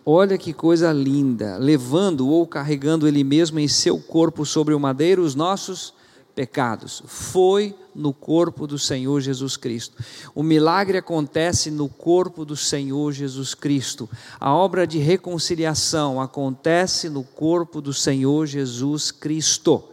Olha 0.06 0.38
que 0.38 0.52
coisa 0.52 0.92
linda, 0.92 1.56
levando 1.58 2.28
ou 2.28 2.46
carregando 2.46 3.06
ele 3.06 3.22
mesmo 3.22 3.58
em 3.58 3.68
seu 3.68 3.98
corpo 4.00 4.46
sobre 4.46 4.72
o 4.72 4.80
madeiro 4.80 5.22
os 5.22 5.34
nossos 5.34 5.92
pecados. 6.34 7.02
Foi 7.06 7.74
no 7.94 8.12
corpo 8.12 8.66
do 8.66 8.78
Senhor 8.78 9.20
Jesus 9.20 9.56
Cristo. 9.56 10.02
O 10.34 10.42
milagre 10.42 10.98
acontece 10.98 11.70
no 11.70 11.88
corpo 11.88 12.44
do 12.44 12.56
Senhor 12.56 13.12
Jesus 13.12 13.54
Cristo. 13.54 14.08
A 14.38 14.54
obra 14.54 14.86
de 14.86 14.98
reconciliação 14.98 16.20
acontece 16.20 17.08
no 17.08 17.22
corpo 17.22 17.80
do 17.80 17.92
Senhor 17.92 18.46
Jesus 18.46 19.10
Cristo. 19.10 19.84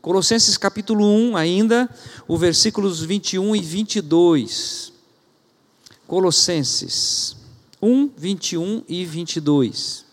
Colossenses 0.00 0.56
capítulo 0.56 1.04
1, 1.04 1.36
ainda, 1.36 1.88
o 2.26 2.36
versículos 2.36 3.00
21 3.00 3.56
e 3.56 3.60
22. 3.60 4.92
Colossenses 6.06 7.36
1, 7.82 8.10
21 8.16 8.84
e 8.88 9.04
22. 9.04 10.07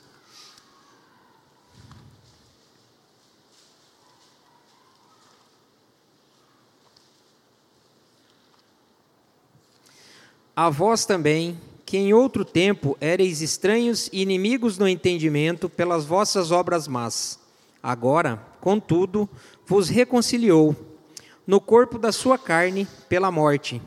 A 10.55 10.69
vós 10.69 11.05
também, 11.05 11.59
que 11.85 11.97
em 11.97 12.13
outro 12.13 12.45
tempo 12.45 12.97
ereis 13.01 13.41
estranhos 13.41 14.09
e 14.13 14.21
inimigos 14.21 14.77
no 14.77 14.87
entendimento 14.87 15.67
pelas 15.67 16.05
vossas 16.05 16.49
obras 16.49 16.87
más, 16.87 17.37
agora, 17.83 18.41
contudo, 18.61 19.29
vos 19.67 19.89
reconciliou 19.89 20.73
no 21.45 21.59
corpo 21.59 21.99
da 21.99 22.11
sua 22.11 22.37
carne 22.37 22.87
pela 23.09 23.29
morte, 23.29 23.81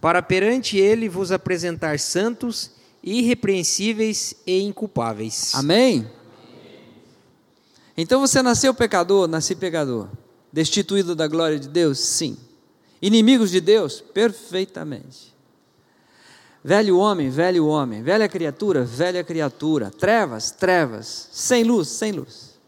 para 0.00 0.22
perante 0.22 0.78
ele 0.78 1.08
vos 1.08 1.32
apresentar 1.32 1.98
santos, 1.98 2.70
irrepreensíveis 3.02 4.34
e 4.46 4.62
inculpáveis. 4.62 5.52
Amém? 5.54 6.08
Então 7.96 8.20
você 8.20 8.40
nasceu 8.40 8.72
pecador, 8.72 9.26
nasci 9.26 9.56
pecador. 9.56 10.08
Destituído 10.52 11.16
da 11.16 11.26
glória 11.26 11.58
de 11.58 11.68
Deus? 11.68 11.98
Sim. 11.98 12.36
Inimigos 13.02 13.50
de 13.50 13.60
Deus? 13.60 14.00
Perfeitamente. 14.00 15.36
Velho 16.68 16.98
homem, 16.98 17.30
velho 17.30 17.66
homem. 17.66 18.02
Velha 18.02 18.28
criatura, 18.28 18.84
velha 18.84 19.24
criatura. 19.24 19.90
Trevas, 19.90 20.50
trevas. 20.50 21.30
Sem 21.32 21.64
luz, 21.64 21.88
sem 21.88 22.12
luz. 22.12 22.58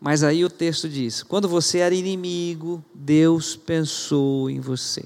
Mas 0.00 0.22
aí 0.22 0.44
o 0.44 0.48
texto 0.48 0.88
diz: 0.88 1.24
quando 1.24 1.48
você 1.48 1.78
era 1.78 1.92
inimigo, 1.92 2.80
Deus 2.94 3.56
pensou 3.56 4.48
em 4.48 4.60
você. 4.60 5.04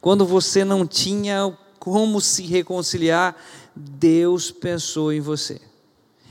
Quando 0.00 0.24
você 0.24 0.64
não 0.64 0.86
tinha 0.86 1.52
como 1.80 2.20
se 2.20 2.44
reconciliar, 2.44 3.34
Deus 3.74 4.52
pensou 4.52 5.12
em 5.12 5.20
você. 5.20 5.60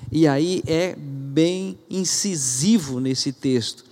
E 0.10 0.26
aí 0.26 0.64
é 0.66 0.96
bem 0.96 1.78
incisivo 1.90 3.02
nesse 3.02 3.34
texto. 3.34 3.84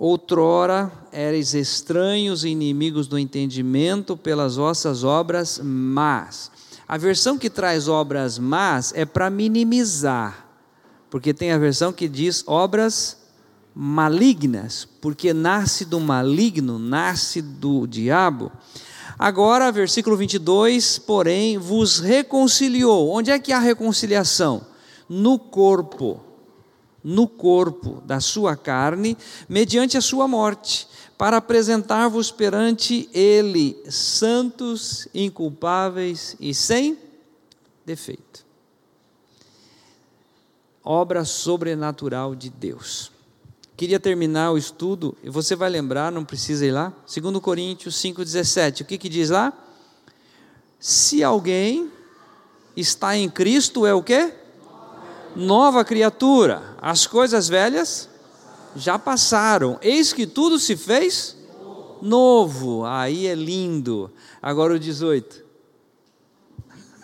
Outrora 0.00 0.92
eres 1.10 1.54
estranhos 1.54 2.44
e 2.44 2.50
inimigos 2.50 3.08
do 3.08 3.18
entendimento 3.18 4.16
pelas 4.16 4.54
vossas 4.54 5.02
obras 5.02 5.60
más. 5.60 6.52
A 6.86 6.96
versão 6.96 7.36
que 7.36 7.50
traz 7.50 7.88
obras 7.88 8.38
más 8.38 8.92
é 8.94 9.04
para 9.04 9.28
minimizar, 9.28 10.46
porque 11.10 11.34
tem 11.34 11.50
a 11.50 11.58
versão 11.58 11.92
que 11.92 12.08
diz 12.08 12.44
obras 12.46 13.18
malignas, 13.74 14.86
porque 15.00 15.34
nasce 15.34 15.84
do 15.84 15.98
maligno, 15.98 16.78
nasce 16.78 17.42
do 17.42 17.84
diabo. 17.84 18.52
Agora, 19.18 19.72
versículo 19.72 20.16
22, 20.16 21.00
porém, 21.00 21.58
vos 21.58 21.98
reconciliou. 21.98 23.10
Onde 23.10 23.32
é 23.32 23.38
que 23.40 23.52
há 23.52 23.58
reconciliação? 23.58 24.64
No 25.08 25.40
corpo 25.40 26.27
no 27.08 27.26
corpo 27.26 28.02
da 28.04 28.20
sua 28.20 28.54
carne, 28.54 29.16
mediante 29.48 29.96
a 29.96 30.00
sua 30.02 30.28
morte, 30.28 30.86
para 31.16 31.38
apresentar-vos 31.38 32.30
perante 32.30 33.08
Ele 33.14 33.82
santos, 33.88 35.08
inculpáveis 35.14 36.36
e 36.38 36.52
sem 36.52 36.98
defeito. 37.86 38.44
Obra 40.84 41.24
sobrenatural 41.24 42.34
de 42.34 42.50
Deus. 42.50 43.10
Queria 43.74 43.98
terminar 43.98 44.50
o 44.50 44.58
estudo, 44.58 45.16
e 45.24 45.30
você 45.30 45.56
vai 45.56 45.70
lembrar, 45.70 46.12
não 46.12 46.26
precisa 46.26 46.66
ir 46.66 46.72
lá, 46.72 46.92
2 47.06 47.38
Coríntios 47.38 47.94
5,17. 47.96 48.82
O 48.82 48.84
que, 48.84 48.98
que 48.98 49.08
diz 49.08 49.30
lá? 49.30 49.50
Se 50.78 51.24
alguém 51.24 51.90
está 52.76 53.16
em 53.16 53.30
Cristo, 53.30 53.86
é 53.86 53.94
o 53.94 54.02
quê? 54.02 54.34
Nova 55.36 55.84
criatura, 55.84 56.76
as 56.80 57.06
coisas 57.06 57.48
velhas 57.48 58.08
já 58.74 58.98
passaram, 58.98 59.78
eis 59.82 60.12
que 60.12 60.26
tudo 60.26 60.58
se 60.58 60.76
fez 60.76 61.36
novo. 62.00 62.84
Aí 62.84 63.26
é 63.26 63.34
lindo. 63.34 64.10
Agora 64.40 64.74
o 64.74 64.78
18. 64.78 65.44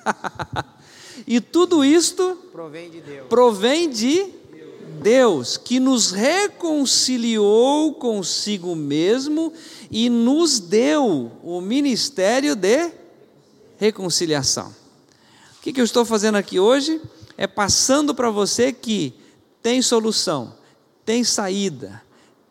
e 1.26 1.40
tudo 1.40 1.84
isto 1.84 2.38
provém 2.52 2.90
de 2.90 3.00
Deus. 3.00 3.26
Provém 3.28 3.90
de 3.90 4.26
Deus, 5.00 5.56
que 5.56 5.80
nos 5.80 6.12
reconciliou 6.12 7.94
consigo 7.94 8.74
mesmo 8.76 9.52
e 9.90 10.08
nos 10.08 10.60
deu 10.60 11.32
o 11.42 11.60
ministério 11.60 12.54
de 12.54 12.90
reconciliação. 13.76 14.74
O 15.58 15.62
que, 15.62 15.72
que 15.72 15.80
eu 15.80 15.84
estou 15.84 16.04
fazendo 16.04 16.36
aqui 16.36 16.60
hoje? 16.60 17.00
É 17.36 17.46
passando 17.46 18.14
para 18.14 18.30
você 18.30 18.72
que 18.72 19.14
tem 19.62 19.82
solução, 19.82 20.54
tem 21.04 21.24
saída, 21.24 22.02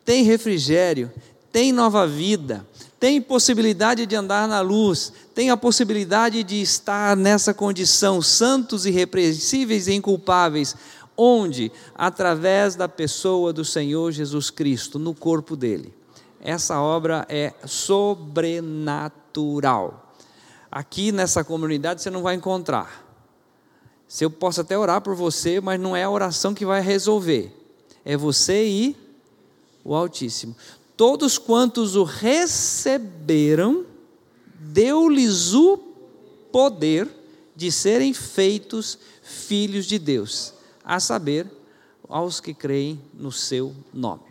tem 0.04 0.24
refrigério, 0.24 1.10
tem 1.50 1.72
nova 1.72 2.06
vida, 2.06 2.66
tem 2.98 3.20
possibilidade 3.20 4.06
de 4.06 4.16
andar 4.16 4.46
na 4.48 4.60
luz, 4.60 5.12
tem 5.34 5.50
a 5.50 5.56
possibilidade 5.56 6.42
de 6.42 6.60
estar 6.60 7.16
nessa 7.16 7.54
condição, 7.54 8.20
santos, 8.22 8.86
irrepreensíveis 8.86 9.86
e 9.88 9.94
inculpáveis, 9.94 10.74
onde? 11.16 11.70
Através 11.94 12.74
da 12.74 12.88
pessoa 12.88 13.52
do 13.52 13.64
Senhor 13.64 14.10
Jesus 14.10 14.50
Cristo, 14.50 14.98
no 14.98 15.14
corpo 15.14 15.54
dele. 15.54 15.94
Essa 16.40 16.80
obra 16.80 17.24
é 17.28 17.54
sobrenatural. 17.64 18.92
Aqui 20.70 21.12
nessa 21.12 21.44
comunidade 21.44 22.02
você 22.02 22.10
não 22.10 22.22
vai 22.22 22.34
encontrar 22.34 23.03
se 24.08 24.24
eu 24.24 24.30
posso 24.30 24.60
até 24.60 24.78
orar 24.78 25.00
por 25.00 25.14
você, 25.14 25.60
mas 25.60 25.80
não 25.80 25.96
é 25.96 26.04
a 26.04 26.10
oração 26.10 26.54
que 26.54 26.64
vai 26.64 26.80
resolver. 26.80 27.52
É 28.04 28.16
você 28.16 28.66
e 28.66 28.96
o 29.82 29.94
Altíssimo. 29.94 30.54
Todos 30.96 31.38
quantos 31.38 31.96
o 31.96 32.04
receberam, 32.04 33.84
deu-lhes 34.60 35.52
o 35.52 35.78
poder 36.52 37.08
de 37.56 37.70
serem 37.72 38.12
feitos 38.12 38.98
filhos 39.22 39.86
de 39.86 39.98
Deus, 39.98 40.54
a 40.84 41.00
saber, 41.00 41.50
aos 42.08 42.40
que 42.40 42.52
creem 42.52 43.00
no 43.12 43.32
seu 43.32 43.74
nome. 43.92 44.22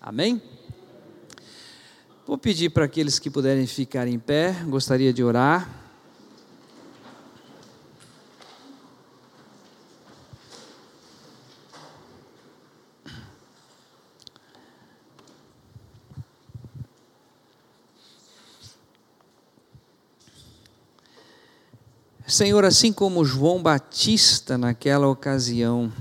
Amém? 0.00 0.40
Vou 2.26 2.38
pedir 2.38 2.70
para 2.70 2.84
aqueles 2.84 3.18
que 3.18 3.28
puderem 3.28 3.66
ficar 3.66 4.06
em 4.06 4.18
pé, 4.18 4.52
gostaria 4.68 5.12
de 5.12 5.22
orar. 5.22 5.79
Senhor, 22.30 22.64
assim 22.64 22.92
como 22.92 23.24
João 23.24 23.60
Batista 23.60 24.56
naquela 24.56 25.08
ocasião 25.08 25.92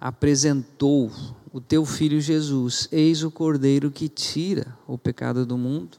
apresentou 0.00 1.12
o 1.52 1.60
teu 1.60 1.84
filho 1.84 2.20
Jesus, 2.20 2.88
eis 2.90 3.22
o 3.22 3.30
cordeiro 3.30 3.92
que 3.92 4.08
tira 4.08 4.76
o 4.88 4.98
pecado 4.98 5.46
do 5.46 5.56
mundo. 5.56 5.98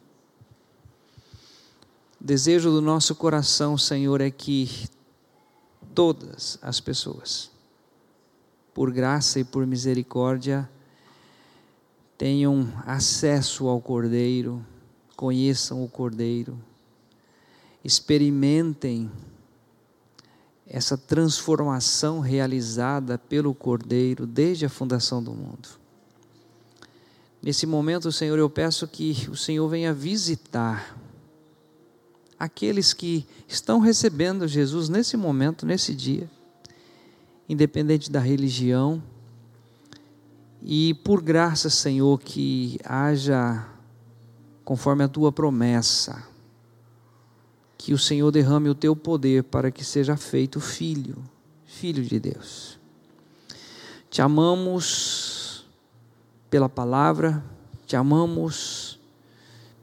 O 2.20 2.24
desejo 2.26 2.70
do 2.72 2.82
nosso 2.82 3.16
coração, 3.16 3.78
Senhor, 3.78 4.20
é 4.20 4.30
que 4.30 4.90
todas 5.96 6.60
as 6.62 6.82
pessoas, 6.82 7.50
por 8.74 8.92
graça 8.92 9.40
e 9.40 9.46
por 9.46 9.66
misericórdia, 9.66 10.70
tenham 12.18 12.68
acesso 12.86 13.70
ao 13.70 13.80
Cordeiro, 13.80 14.64
conheçam 15.16 15.82
o 15.82 15.88
Cordeiro, 15.88 16.60
experimentem 17.84 19.10
essa 20.66 20.98
transformação 20.98 22.20
realizada 22.20 23.18
pelo 23.18 23.54
Cordeiro 23.54 24.26
desde 24.26 24.66
a 24.66 24.70
fundação 24.70 25.22
do 25.22 25.32
mundo. 25.34 25.68
Nesse 27.42 27.66
momento, 27.66 28.12
Senhor, 28.12 28.38
eu 28.40 28.50
peço 28.50 28.88
que 28.88 29.28
o 29.30 29.36
Senhor 29.36 29.68
venha 29.68 29.94
visitar 29.94 30.98
aqueles 32.40 32.94
que 32.94 33.28
estão 33.48 33.80
recebendo 33.80 34.48
Jesus 34.48 34.90
nesse 34.90 35.18
momento, 35.18 35.66
nesse 35.66 35.94
dia, 35.94 36.30
independente 37.50 38.12
da 38.12 38.20
religião, 38.20 39.02
e 40.64 40.94
por 40.94 41.22
graça, 41.22 41.70
Senhor, 41.70 42.20
que 42.20 42.80
haja, 42.84 43.68
conforme 44.64 45.04
a 45.04 45.08
tua 45.08 45.32
promessa, 45.32 46.24
que 47.82 47.96
o 47.96 47.98
Senhor 47.98 48.30
derrame 48.30 48.70
o 48.70 48.76
teu 48.76 48.96
poder 48.96 49.44
para 49.44 49.72
que 49.72 49.84
seja 49.84 50.16
feito 50.16 50.60
filho, 50.60 51.18
filho 51.66 52.04
de 52.04 52.20
Deus. 52.20 52.78
Te 54.08 54.22
amamos 54.22 55.66
pela 56.48 56.70
palavra, 56.70 57.44
te 57.88 57.96
amamos 57.96 59.00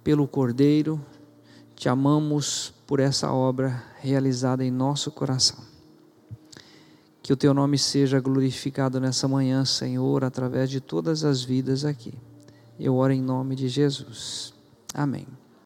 pelo 0.05 0.28
Cordeiro, 0.28 1.05
te 1.74 1.88
amamos 1.88 2.72
por 2.86 3.01
essa 3.01 3.32
obra 3.32 3.82
realizada 3.99 4.64
em 4.64 4.70
nosso 4.70 5.11
coração. 5.11 5.59
Que 7.20 7.32
o 7.32 7.36
teu 7.36 7.53
nome 7.53 7.76
seja 7.76 8.20
glorificado 8.20 9.01
nessa 9.01 9.26
manhã, 9.26 9.64
Senhor, 9.64 10.22
através 10.22 10.70
de 10.70 10.80
todas 10.80 11.24
as 11.24 11.42
vidas 11.42 11.84
aqui. 11.84 12.14
Eu 12.78 12.94
oro 12.94 13.12
em 13.12 13.20
nome 13.20 13.57
de 13.57 13.68
Jesus. 13.68 14.55
Amém. 14.94 15.26